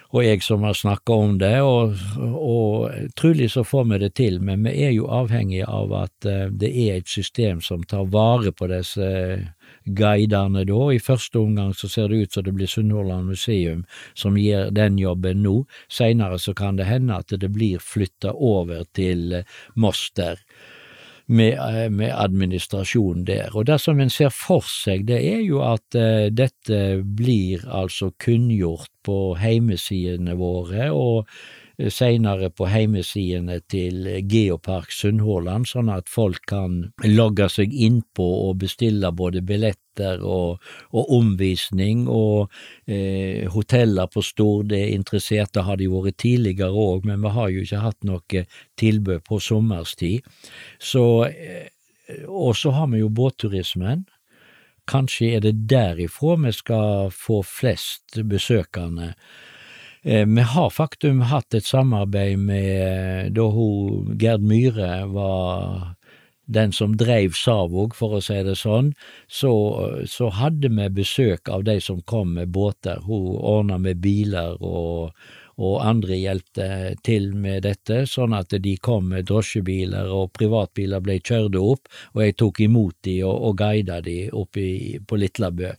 og 0.09 0.25
jeg 0.25 0.41
som 0.41 0.63
har 0.65 0.73
snakka 0.73 1.13
om 1.13 1.35
det, 1.37 1.61
og, 1.61 1.93
og, 2.17 2.89
trolig 3.19 3.51
så 3.53 3.63
får 3.67 3.83
vi 3.91 3.99
det 4.01 4.09
til, 4.17 4.39
men 4.41 4.63
vi 4.65 4.73
er 4.87 4.95
jo 4.95 5.09
avhengige 5.13 5.67
av 5.69 5.93
at 5.93 6.25
eh, 6.25 6.47
det 6.49 6.71
er 6.73 6.97
et 6.97 7.09
system 7.09 7.61
som 7.61 7.83
tar 7.85 8.09
vare 8.09 8.49
på 8.51 8.71
disse 8.71 9.09
guidene 9.85 10.65
da. 10.65 10.79
I 10.89 11.03
første 11.03 11.39
omgang 11.39 11.75
så 11.77 11.91
ser 11.91 12.09
det 12.09 12.23
ut 12.23 12.33
som 12.33 12.47
det 12.47 12.55
blir 12.57 12.71
Sunnhordland 12.71 13.29
museum 13.29 13.85
som 14.17 14.37
gjør 14.37 14.73
den 14.73 14.97
jobben 14.97 15.45
nå, 15.45 15.61
seinere 15.93 16.41
så 16.41 16.55
kan 16.57 16.81
det 16.81 16.89
hende 16.89 17.21
at 17.21 17.29
det 17.29 17.53
blir 17.53 17.77
flytta 17.77 18.33
over 18.33 18.89
til 18.97 19.43
Moster. 19.75 20.41
Med, 21.29 21.53
eh, 21.53 21.89
med 21.91 22.11
administrasjonen 22.15 23.25
der. 23.27 23.55
Og 23.55 23.67
det 23.69 23.79
som 23.81 23.99
en 23.99 24.09
ser 24.09 24.33
for 24.33 24.65
seg, 24.65 25.05
det 25.07 25.21
er 25.21 25.41
jo 25.45 25.61
at 25.65 25.95
eh, 25.95 26.27
dette 26.33 26.81
blir 27.03 27.65
altså 27.69 28.11
kunngjort 28.19 28.91
på 29.05 29.35
heimesidene 29.39 30.35
våre, 30.39 30.89
og 30.91 31.29
senere 31.87 32.49
på 32.51 32.67
heimesidene 32.67 33.59
til 33.71 34.07
Geopark 34.27 34.91
Sunnhordland, 34.91 35.67
sånn 35.69 35.91
at 35.93 36.09
folk 36.11 36.43
kan 36.49 36.81
logge 37.05 37.47
seg 37.51 37.71
innpå 37.71 38.25
og 38.49 38.59
bestille 38.65 39.11
både 39.15 39.41
billetter 39.47 40.19
og, 40.19 40.59
og 40.91 41.13
omvisning, 41.15 42.05
og 42.11 42.51
eh, 42.83 43.47
hoteller 43.53 44.11
på 44.11 44.23
Stord 44.25 44.75
er 44.75 44.91
interesserte, 44.91 45.63
har 45.63 45.79
de 45.79 45.87
vært 45.91 46.19
tidligere 46.19 46.71
òg, 46.75 47.07
men 47.07 47.23
vi 47.23 47.33
har 47.37 47.51
jo 47.53 47.63
ikke 47.63 47.83
hatt 47.85 48.07
noe 48.07 48.45
tilbud 48.79 49.23
på 49.27 49.39
sommerstid. 49.43 50.27
Så, 50.83 51.05
eh, 51.31 51.69
og 52.27 52.57
så 52.59 52.75
har 52.75 52.91
vi 52.91 53.05
jo 53.05 53.11
båtturismen. 53.13 54.03
Kanskje 54.89 55.35
er 55.37 55.45
det 55.45 55.69
derifra 55.69 56.35
vi 56.43 56.51
skal 56.55 57.13
få 57.13 57.39
flest 57.45 58.19
besøkende. 58.27 59.13
Eh, 60.09 60.25
vi 60.25 60.41
har 60.41 60.69
faktum 60.69 61.19
hatt 61.21 61.53
et 61.53 61.65
samarbeid 61.69 62.39
med 62.41 63.35
da 63.37 63.43
hun 63.53 64.15
Gerd 64.17 64.41
Myhre 64.41 65.03
var 65.13 65.91
den 66.49 66.71
som 66.73 66.95
dreiv 66.97 67.35
Savåg, 67.37 67.93
for 67.93 68.17
å 68.17 68.21
si 68.25 68.39
det 68.41 68.55
sånn, 68.57 68.89
så, 69.29 69.51
så, 70.09 70.31
hadde 70.33 70.71
vi 70.73 70.87
besøk 70.97 71.51
av 71.53 71.67
de 71.67 71.75
som 71.77 72.01
kom 72.09 72.33
med 72.39 72.49
båter. 72.55 73.03
Hun 73.05 73.35
ordna 73.37 73.77
med 73.77 74.01
biler 74.01 74.57
og, 74.57 75.13
og 75.61 75.75
andre 75.85 76.17
hjelpte 76.17 76.95
til 77.05 77.29
med 77.37 77.67
dette, 77.67 78.07
sånn 78.09 78.33
at 78.33 78.57
de 78.65 78.73
kom 78.81 79.11
med 79.13 79.29
drosjebiler 79.29 80.09
og 80.09 80.33
privatbiler 80.33 81.05
ble 81.05 81.19
kjørt 81.21 81.59
opp, 81.61 81.93
og 82.15 82.23
jeg 82.25 82.39
tok 82.41 82.63
imot 82.65 82.97
de 83.05 83.19
og, 83.27 83.35
og 83.51 83.61
guida 83.61 84.01
de 84.01 84.17
oppe 84.33 84.65
på 85.05 85.21
Litlabø. 85.21 85.75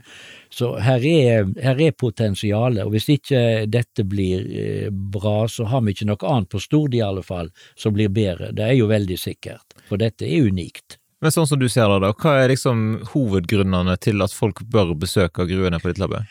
Så 0.50 0.72
her 0.82 1.04
er, 1.06 1.50
her 1.62 1.80
er 1.80 1.92
potensialet, 1.94 2.82
og 2.82 2.94
hvis 2.94 3.06
ikke 3.14 3.66
dette 3.70 4.04
blir 4.08 4.46
eh, 4.50 4.88
bra, 4.90 5.44
så 5.48 5.68
har 5.70 5.84
vi 5.86 5.94
ikke 5.94 6.08
noe 6.10 6.30
annet 6.32 6.50
på 6.50 6.62
Stord 6.62 6.96
i 6.96 7.04
alle 7.06 7.22
fall 7.22 7.52
som 7.78 7.94
blir 7.94 8.10
bedre. 8.10 8.50
Det 8.56 8.66
er 8.66 8.74
jo 8.80 8.88
veldig 8.90 9.18
sikkert, 9.18 9.78
for 9.86 10.02
dette 10.02 10.26
er 10.26 10.50
unikt. 10.50 10.98
Men 11.20 11.34
sånn 11.34 11.46
som 11.46 11.60
du 11.60 11.68
ser 11.68 11.86
det, 11.92 12.00
da, 12.02 12.14
hva 12.16 12.38
er 12.40 12.50
liksom 12.50 12.82
hovedgrunnene 13.12 13.94
til 14.00 14.24
at 14.24 14.34
folk 14.34 14.62
bør 14.72 14.94
besøke 14.98 15.46
gruene 15.46 15.78
på 15.78 15.92
Litlabø? 15.92 16.22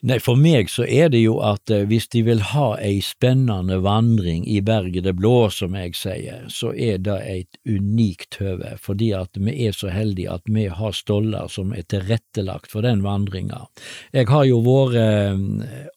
Nei, 0.00 0.16
for 0.22 0.38
meg 0.40 0.70
så 0.72 0.86
er 0.88 1.10
det 1.12 1.20
jo 1.20 1.34
at 1.44 1.68
eh, 1.72 1.84
hvis 1.88 2.06
de 2.14 2.22
vil 2.24 2.40
ha 2.54 2.70
ei 2.80 3.02
spennende 3.04 3.82
vandring 3.84 4.46
i 4.48 4.60
Berget 4.64 5.04
det 5.04 5.12
blå, 5.18 5.50
som 5.52 5.76
jeg 5.76 5.92
sier, 5.98 6.46
så 6.48 6.72
er 6.72 7.02
det 7.04 7.18
et 7.28 7.60
unikt 7.68 8.38
høve, 8.40 8.76
fordi 8.80 9.10
at 9.16 9.36
vi 9.36 9.58
er 9.66 9.76
så 9.76 9.92
heldige 9.92 10.32
at 10.32 10.48
vi 10.48 10.70
har 10.72 10.96
stoller 10.96 11.52
som 11.52 11.74
er 11.76 11.84
tilrettelagt 11.92 12.72
for 12.72 12.86
den 12.86 13.04
vandringa. 13.04 13.66
Jeg 14.16 14.30
har 14.32 14.48
jo 14.48 14.62
vært 14.64 14.96
eh, 15.02 15.90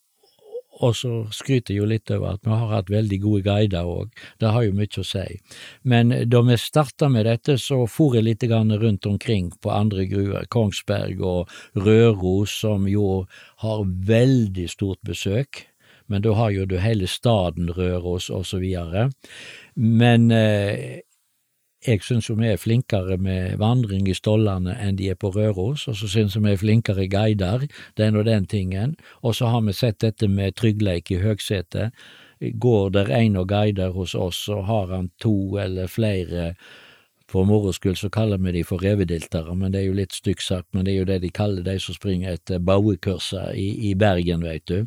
og 0.84 0.96
så 1.00 1.12
skryter 1.32 1.74
jeg 1.74 1.82
jo 1.82 1.90
litt 1.90 2.12
over 2.12 2.36
at 2.36 2.44
vi 2.46 2.52
har 2.52 2.72
hatt 2.74 2.92
veldig 2.92 3.20
gode 3.24 3.44
guider 3.46 3.88
òg, 3.88 4.12
det 4.42 4.52
har 4.56 4.66
jo 4.66 4.76
mye 4.76 5.00
å 5.00 5.06
si. 5.08 5.26
Men 5.88 6.14
da 6.30 6.42
vi 6.44 6.58
starta 6.60 7.10
med 7.12 7.28
dette, 7.30 7.58
så 7.62 7.84
for 7.88 8.18
jeg 8.18 8.28
litt 8.28 8.44
rundt 8.44 9.06
omkring 9.08 9.52
på 9.62 9.72
andre 9.72 10.06
gruer, 10.10 10.48
Kongsberg 10.52 11.22
og 11.24 11.54
Røros, 11.76 12.60
som 12.64 12.88
jo 12.88 13.26
har 13.64 13.86
veldig 13.86 14.68
stort 14.70 15.00
besøk. 15.08 15.68
Men 16.12 16.22
da 16.22 16.34
har 16.36 16.52
jo 16.52 16.66
du 16.68 16.78
hele 16.84 17.08
staden 17.08 17.72
Røros 17.72 18.30
og 18.30 18.46
så 18.46 18.60
videre. 18.60 19.10
Men 19.76 20.32
eh, 20.32 21.00
jeg 21.88 22.04
syns 22.04 22.30
vi 22.30 22.48
er 22.48 22.60
flinkere 22.60 23.18
med 23.18 23.58
vandring 23.62 24.08
i 24.10 24.16
stollene 24.18 24.76
enn 24.80 24.98
de 25.00 25.10
er 25.12 25.20
på 25.20 25.32
Røros, 25.36 25.88
og 25.88 25.98
så 26.00 26.10
syns 26.10 26.38
vi 26.38 26.52
er 26.52 26.60
flinkere 26.60 27.08
guider, 27.12 27.68
den 27.98 28.20
og 28.20 28.26
den 28.26 28.46
tingen. 28.46 28.96
Og 29.22 29.36
så 29.36 29.52
har 29.52 29.62
vi 29.66 29.76
sett 29.76 30.00
dette 30.02 30.28
med 30.28 30.56
tryggleik 30.56 31.12
i 31.12 31.22
høgsetet. 31.24 31.92
Går 32.40 32.90
der 32.96 33.12
en 33.16 33.38
og 33.40 33.50
guider 33.50 33.94
hos 33.96 34.16
oss, 34.16 34.46
så 34.48 34.62
har 34.68 34.92
han 34.96 35.12
to 35.22 35.58
eller 35.60 35.88
flere 35.88 36.54
for 37.34 37.48
moro 37.50 37.74
skyld 37.74 37.98
så 37.98 38.10
kaller 38.14 38.38
vi 38.38 38.52
de 38.60 38.64
for 38.68 38.84
revediltere, 38.84 39.56
men 39.58 39.74
det 39.74 39.82
er 39.82 39.88
jo 39.88 39.98
litt 39.98 40.14
stygt 40.14 40.46
sagt, 40.46 40.68
men 40.74 40.86
det 40.86 40.94
er 40.94 41.00
jo 41.00 41.08
det 41.10 41.22
de 41.24 41.32
kaller 41.34 41.66
de 41.66 41.78
som 41.82 41.98
springer 41.98 42.38
etter 42.38 42.62
bauekurser 42.62 43.56
i, 43.58 43.70
i 43.90 43.96
Bergen, 43.98 44.46
veit 44.46 44.68
du. 44.70 44.86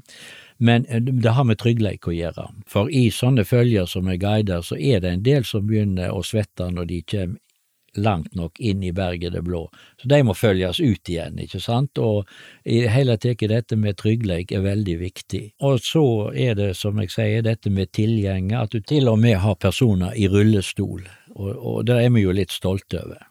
Men 0.59 0.87
eh, 0.87 1.03
det 1.03 1.35
har 1.35 1.49
med 1.49 1.59
tryggleik 1.59 2.07
å 2.07 2.15
gjøre, 2.15 2.47
for 2.71 2.93
i 2.93 3.09
sånne 3.11 3.45
følger 3.45 3.91
som 3.91 4.07
er 4.09 4.21
guider, 4.23 4.63
så 4.63 4.79
er 4.79 5.03
det 5.03 5.13
en 5.13 5.27
del 5.27 5.49
som 5.49 5.67
begynner 5.67 6.15
å 6.15 6.23
svette 6.27 6.71
når 6.71 6.89
de 6.93 7.03
kommer 7.11 7.43
langt 7.97 8.35
nok 8.35 8.61
inn 8.61 8.83
i 8.85 8.93
berget 8.93 9.33
det 9.33 9.43
blå. 9.43 9.67
Så 10.01 10.09
de 10.09 10.23
må 10.25 10.35
følges 10.37 10.81
ut 10.81 11.09
igjen, 11.09 11.39
ikke 11.41 11.61
sant, 11.63 11.99
og 11.99 12.29
i 12.65 12.83
hele 12.93 13.17
tatt 13.21 13.45
dette 13.49 13.79
med 13.81 13.99
tryggleik 14.01 14.53
er 14.53 14.65
veldig 14.67 14.97
viktig. 15.01 15.43
Og 15.67 15.81
så 15.85 16.07
er 16.35 16.57
det, 16.59 16.73
som 16.77 17.01
jeg 17.01 17.13
sier, 17.15 17.45
dette 17.47 17.73
med 17.73 17.93
tilgjenge, 17.97 18.57
at 18.59 18.77
du 18.77 18.81
til 18.81 19.09
og 19.13 19.21
med 19.23 19.41
har 19.43 19.57
personer 19.61 20.17
i 20.17 20.29
rullestol, 20.29 21.07
og, 21.37 21.55
og 21.57 21.81
det 21.89 22.01
er 22.03 22.13
vi 22.15 22.27
jo 22.27 22.35
litt 22.35 22.55
stolte 22.55 23.05
over. 23.05 23.25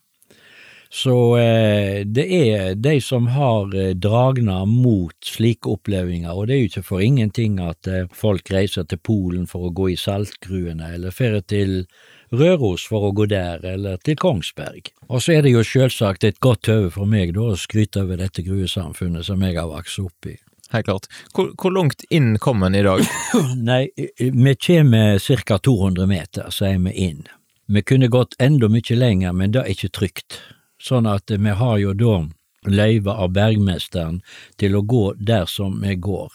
Så 0.95 1.37
eh, 1.37 2.05
det 2.05 2.25
er 2.33 2.75
de 2.75 3.01
som 3.01 3.27
har 3.27 3.73
eh, 3.75 3.89
dragna 3.99 4.61
mot 4.65 5.15
slike 5.25 5.67
opplevelser, 5.67 6.31
og 6.31 6.47
det 6.47 6.55
er 6.55 6.61
jo 6.61 6.69
ikke 6.69 6.83
for 6.87 7.03
ingenting 7.03 7.57
at 7.59 7.89
eh, 7.91 8.05
folk 8.15 8.51
reiser 8.53 8.87
til 8.87 9.01
Polen 9.03 9.43
for 9.49 9.67
å 9.67 9.73
gå 9.75 9.89
i 9.91 9.97
saltgruene, 9.99 10.93
eller 10.95 11.11
drar 11.11 11.43
til 11.51 11.75
Røros 12.31 12.87
for 12.87 13.09
å 13.09 13.11
gå 13.17 13.27
der, 13.33 13.59
eller 13.67 13.99
til 14.07 14.15
Kongsberg. 14.21 14.93
Og 15.09 15.19
så 15.19 15.35
er 15.35 15.43
det 15.43 15.51
jo 15.57 15.67
selvsagt 15.67 16.23
et 16.23 16.39
godt 16.39 16.71
høve 16.71 16.93
for 16.95 17.11
meg 17.11 17.35
da 17.35 17.51
å 17.51 17.59
skryte 17.59 18.05
over 18.05 18.23
dette 18.23 18.45
gruesamfunnet 18.47 19.27
som 19.27 19.43
jeg 19.43 19.59
har 19.59 19.67
vokst 19.71 19.99
opp 19.99 20.31
i. 20.31 20.39
Helt 20.71 20.87
klart. 20.87 21.11
Hvor, 21.35 21.51
hvor 21.59 21.75
langt 21.75 22.07
inn 22.09 22.37
kom 22.41 22.63
en 22.63 22.75
i 22.75 22.87
dag? 22.87 23.03
Nei, 23.69 23.83
vi 24.17 24.55
kommer 24.55 25.19
ca 25.19 25.59
200 25.59 26.07
meter, 26.09 26.53
så 26.55 26.71
er 26.71 26.79
vi 26.87 26.95
inn. 27.11 27.25
Vi 27.67 27.81
kunne 27.81 28.07
gått 28.07 28.35
enda 28.39 28.69
mye 28.69 28.95
lenger, 28.95 29.33
men 29.33 29.51
det 29.51 29.63
er 29.63 29.73
ikke 29.73 29.93
trygt 29.97 30.39
sånn 30.81 31.07
at 31.09 31.31
vi 31.31 31.53
har 31.57 31.77
jo 31.81 31.93
da 31.97 32.17
løyve 32.69 33.13
av 33.13 33.31
bergmesteren 33.33 34.21
til 34.61 34.75
å 34.77 34.83
gå 34.85 35.05
der 35.17 35.47
som 35.49 35.79
vi 35.81 35.95
går. 35.97 36.29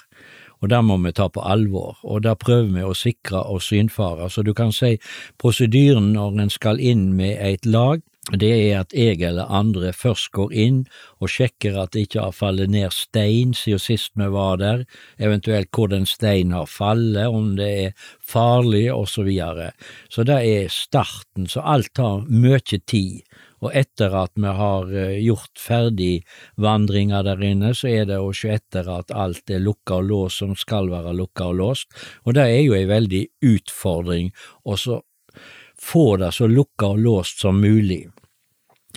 Og 0.60 0.68
det 0.68 0.80
må 0.84 0.98
vi 1.00 1.12
ta 1.16 1.28
på 1.30 1.44
alvor, 1.46 2.00
og 2.02 2.24
da 2.26 2.34
prøver 2.34 2.74
vi 2.74 2.82
å 2.84 2.96
sikre 2.98 3.44
og 3.46 3.62
synfare. 3.62 4.28
Så 4.28 4.42
du 4.42 4.52
kan 4.54 4.74
si 4.74 4.96
prosedyren 5.40 6.12
når 6.16 6.42
en 6.42 6.52
skal 6.52 6.82
inn 6.82 7.12
med 7.16 7.38
et 7.38 7.66
lag, 7.66 8.02
det 8.28 8.50
er 8.52 8.82
at 8.82 8.92
jeg 8.92 9.22
eller 9.24 9.48
andre 9.48 9.94
først 9.96 10.28
går 10.36 10.52
inn 10.52 10.80
og 11.24 11.30
sjekker 11.32 11.78
at 11.80 11.94
det 11.94 12.04
ikke 12.04 12.26
har 12.26 12.36
fallet 12.36 12.70
ned 12.70 12.92
stein 12.92 13.54
siden 13.56 13.80
sist 13.80 14.12
vi 14.20 14.28
var 14.30 14.60
der, 14.60 14.84
eventuelt 15.18 15.72
hvor 15.72 15.88
den 15.88 16.04
steinen 16.06 16.52
har 16.52 16.68
fallet, 16.68 17.26
om 17.26 17.54
det 17.56 17.70
er 17.86 17.96
farlig, 18.20 18.90
og 18.92 19.08
så 19.08 19.24
videre. 19.24 19.70
Så 20.12 20.26
det 20.28 20.36
er 20.36 20.68
starten, 20.68 21.48
så 21.48 21.64
alt 21.64 21.94
tar 21.96 22.28
mye 22.28 22.60
tid. 22.60 23.24
Og 23.60 23.74
etter 23.76 24.14
at 24.16 24.32
vi 24.40 24.52
har 24.56 24.92
eh, 24.96 25.18
gjort 25.20 25.60
ferdig 25.60 26.22
vandringa 26.60 27.20
der 27.26 27.42
inne, 27.44 27.74
så 27.76 27.90
er 27.90 28.06
det 28.08 28.20
å 28.20 28.32
se 28.36 28.54
etter 28.56 28.88
at 28.88 29.12
alt 29.12 29.52
er 29.52 29.60
lukka 29.64 30.00
og 30.00 30.08
låst 30.08 30.40
som 30.40 30.54
skal 30.56 30.88
være 30.92 31.12
lukka 31.16 31.50
og 31.52 31.58
låst, 31.60 31.92
og 32.24 32.36
det 32.36 32.46
er 32.48 32.62
jo 32.64 32.76
ei 32.76 32.86
veldig 32.88 33.26
utfordring. 33.52 34.32
Å 34.64 34.76
få 35.82 36.16
det 36.20 36.32
så 36.36 36.48
lukka 36.50 36.94
og 36.94 37.04
låst 37.04 37.40
som 37.40 37.60
mulig. 37.60 38.06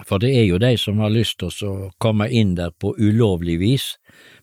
For 0.03 0.19
det 0.19 0.31
er 0.35 0.47
jo 0.47 0.57
de 0.57 0.73
som 0.77 0.99
har 1.03 1.13
lyst 1.13 1.37
til 1.39 1.51
å 1.69 1.91
komme 2.01 2.25
inn 2.33 2.55
der 2.57 2.73
på 2.81 2.95
ulovlig 2.97 3.59
vis, 3.61 3.85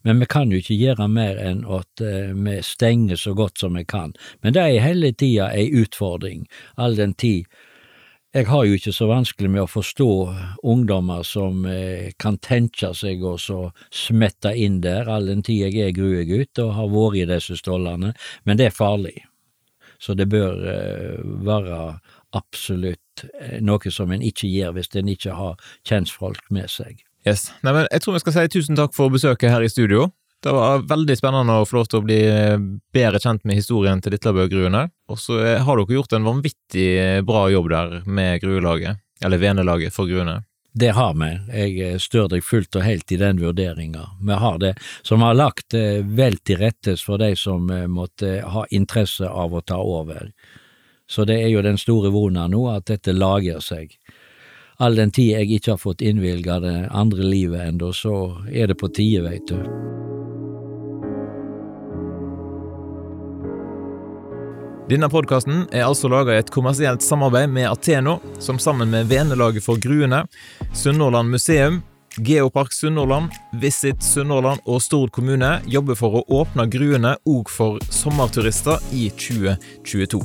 men 0.07 0.23
vi 0.23 0.29
kan 0.31 0.53
jo 0.53 0.61
ikke 0.63 0.79
gjøre 0.79 1.09
mer 1.11 1.41
enn 1.43 1.65
at 1.67 2.05
uh, 2.05 2.31
vi 2.33 2.61
stenger 2.65 3.19
så 3.19 3.35
godt 3.35 3.59
som 3.59 3.75
vi 3.77 3.85
kan. 3.85 4.15
Men 4.41 4.55
det 4.55 4.63
er 4.63 4.87
hele 4.87 5.11
tida 5.13 5.51
ei 5.53 5.67
utfordring, 5.83 6.47
all 6.77 6.97
den 6.97 7.15
tid 7.19 7.51
jeg 8.31 8.47
har 8.47 8.63
jo 8.63 8.77
ikke 8.79 8.93
så 8.95 9.09
vanskelig 9.11 9.49
med 9.51 9.65
å 9.65 9.71
forstå 9.71 10.11
ungdommer 10.71 11.25
som 11.27 11.65
eh, 11.67 12.13
kan 12.15 12.37
tenke 12.39 12.93
seg 12.95 13.25
å 13.27 13.35
smette 13.91 14.53
inn 14.55 14.79
der, 14.85 15.11
all 15.11 15.27
den 15.27 15.43
tid 15.43 15.65
jeg 15.65 15.89
er 15.89 15.97
gruegutt 15.97 16.61
og 16.63 16.77
har 16.77 16.93
vært 16.93 17.19
i 17.19 17.27
disse 17.33 17.59
stålene, 17.59 18.13
men 18.47 18.61
det 18.61 18.69
er 18.69 18.77
farlig. 18.77 19.17
Så 19.99 20.15
det 20.15 20.29
bør 20.31 20.63
eh, 20.63 21.19
være 21.43 21.81
absolutt 22.37 23.25
eh, 23.41 23.59
noe 23.65 23.93
som 23.93 24.13
en 24.13 24.23
ikke 24.25 24.49
gjør 24.51 24.77
hvis 24.77 24.93
en 24.99 25.11
ikke 25.11 25.37
har 25.37 25.71
kjentfolk 25.89 26.51
med 26.55 26.71
seg. 26.73 27.03
Yes. 27.27 27.51
Nei, 27.65 27.75
men 27.75 27.87
jeg 27.91 28.03
tror 28.03 28.17
vi 28.17 28.23
skal 28.23 28.37
si 28.37 28.49
tusen 28.55 28.79
takk 28.79 28.95
for 28.97 29.13
besøket 29.13 29.53
her 29.53 29.65
i 29.65 29.71
studio. 29.73 30.09
Det 30.41 30.53
var 30.57 30.87
veldig 30.89 31.17
spennende 31.19 31.59
å 31.61 31.67
få 31.69 31.81
lov 31.81 31.91
til 31.91 32.01
å 32.01 32.07
bli 32.07 32.21
eh, 32.25 32.61
bedre 32.95 33.21
kjent 33.21 33.43
med 33.45 33.59
historien 33.61 34.01
til 34.01 34.15
Litlabø-gruene. 34.15 34.87
Og 35.13 35.21
så 35.21 35.41
eh, 35.43 35.65
har 35.67 35.81
dere 35.81 35.99
gjort 35.99 36.15
en 36.17 36.29
vanvittig 36.31 36.93
bra 37.29 37.49
jobb 37.53 37.69
der 37.73 37.99
med 38.07 38.41
gruelaget, 38.45 39.03
eller 39.25 39.43
venelaget 39.43 39.93
for 39.93 40.09
gruene. 40.09 40.41
Det 40.73 40.93
har 40.95 41.17
vi, 41.19 41.29
jeg 41.51 41.99
stør 41.99 42.29
deg 42.31 42.45
fullt 42.47 42.77
og 42.79 42.85
helt 42.87 43.11
i 43.11 43.19
den 43.19 43.41
vurderinga. 43.43 44.05
Vi 44.23 44.37
har 44.39 44.61
det, 44.63 44.77
som 45.03 45.25
har 45.27 45.35
lagt 45.35 45.75
vel 45.75 46.39
til 46.47 46.61
rettes 46.61 47.03
for 47.03 47.19
de 47.19 47.33
som 47.35 47.67
måtte 47.91 48.37
ha 48.47 48.63
interesse 48.71 49.27
av 49.27 49.51
å 49.51 49.65
ta 49.67 49.81
over. 49.83 50.31
Så 51.11 51.25
det 51.27 51.41
er 51.43 51.49
jo 51.51 51.63
den 51.67 51.79
store 51.79 52.13
vona 52.15 52.47
nå, 52.47 52.69
at 52.71 52.87
dette 52.87 53.13
lager 53.17 53.59
seg. 53.65 53.97
all 54.81 54.95
den 54.97 55.11
tid 55.11 55.35
jeg 55.35 55.51
ikke 55.59 55.75
har 55.75 55.81
fått 55.81 56.01
innvilga 56.01 56.55
det 56.63 56.77
andre 56.97 57.25
livet 57.27 57.61
ennå, 57.67 57.91
så 57.93 58.39
er 58.49 58.71
det 58.71 58.79
på 58.81 58.89
tide, 58.89 59.21
veit 59.27 59.45
du. 59.51 59.59
Denne 64.89 65.11
podkasten 65.13 65.67
er 65.69 65.85
altså 65.85 66.09
laga 66.09 66.33
i 66.33 66.41
et 66.41 66.51
kommersielt 66.51 67.05
samarbeid 67.05 67.53
med 67.53 67.69
Ateno, 67.69 68.17
som 68.41 68.59
sammen 68.59 68.89
med 68.91 69.13
Venelaget 69.13 69.67
for 69.67 69.77
gruene, 69.77 70.25
Sunnhordland 70.73 71.31
museum, 71.31 71.83
Geopark 72.17 72.73
Sunnhordland, 72.73 73.37
Visit 73.61 74.03
Sunnhordland 74.03 74.65
og 74.65 74.81
Stord 74.83 75.13
kommune 75.15 75.59
jobber 75.71 75.99
for 76.01 76.23
å 76.23 76.25
åpne 76.41 76.67
gruene 76.73 77.15
òg 77.29 77.53
for 77.53 77.79
sommerturister 77.93 78.81
i 78.97 79.11
2022. 79.15 80.25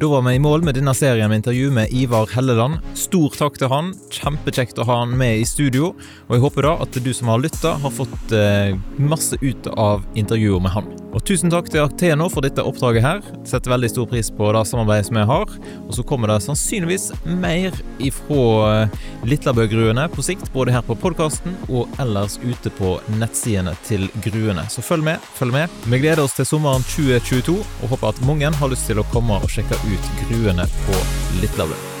Da 0.00 0.08
var 0.08 0.22
vi 0.22 0.34
i 0.34 0.38
mål 0.38 0.62
med 0.64 0.74
denne 0.74 0.94
serien 0.96 1.28
med 1.28 1.42
intervju 1.42 1.70
med 1.70 1.92
Ivar 1.92 2.30
Helleland. 2.32 2.78
Stor 2.96 3.34
takk 3.36 3.58
til 3.60 3.68
han. 3.68 3.90
Kjempekjekt 4.10 4.80
å 4.80 4.86
ha 4.88 5.02
han 5.02 5.12
med 5.20 5.42
i 5.42 5.44
studio. 5.46 5.92
Og 6.28 6.32
jeg 6.36 6.44
håper 6.46 6.66
da 6.66 6.72
at 6.86 6.96
du 7.04 7.12
som 7.12 7.28
har 7.28 7.42
lytta, 7.44 7.76
har 7.82 7.92
fått 7.92 8.32
eh, 8.32 8.72
masse 8.96 9.36
ut 9.42 9.68
av 9.76 10.06
intervjuet 10.16 10.64
med 10.64 10.72
han. 10.72 10.88
Og 11.12 11.20
tusen 11.28 11.52
takk 11.52 11.68
til 11.68 11.84
Acteno 11.84 12.30
for 12.32 12.44
dette 12.44 12.64
oppdraget 12.64 13.04
her. 13.04 13.20
Setter 13.44 13.74
veldig 13.74 13.90
stor 13.92 14.08
pris 14.08 14.30
på 14.32 14.48
det 14.56 14.62
samarbeidet 14.70 15.10
som 15.10 15.18
jeg 15.20 15.28
har. 15.28 15.52
Og 15.84 15.92
så 15.98 16.06
kommer 16.08 16.32
det 16.32 16.38
sannsynligvis 16.46 17.10
mer 17.42 17.76
ifra 18.00 18.46
eh, 18.86 18.96
Litlabø-gruene 19.28 20.08
på 20.14 20.24
sikt, 20.24 20.48
både 20.56 20.72
her 20.72 20.86
på 20.88 20.96
podkasten 21.04 21.58
og 21.68 22.00
ellers 22.02 22.38
ute 22.40 22.72
på 22.80 22.96
nettsidene 23.20 23.76
til 23.84 24.08
gruene. 24.24 24.64
Så 24.72 24.84
følg 24.86 25.04
med, 25.12 25.20
følg 25.36 25.52
med. 25.60 25.80
Vi 25.84 26.00
gleder 26.00 26.24
oss 26.24 26.38
til 26.38 26.48
sommeren 26.48 26.88
2022 26.94 27.60
og 27.60 27.92
håper 27.92 28.14
at 28.14 28.24
mange 28.24 28.48
har 28.56 28.72
lyst 28.72 28.88
til 28.88 29.02
å 29.02 29.08
komme 29.12 29.36
og 29.36 29.52
sjekke 29.52 29.81
ut 29.86 30.12
gruene 30.22 30.66
på 30.86 31.00
Litlabø. 31.40 31.91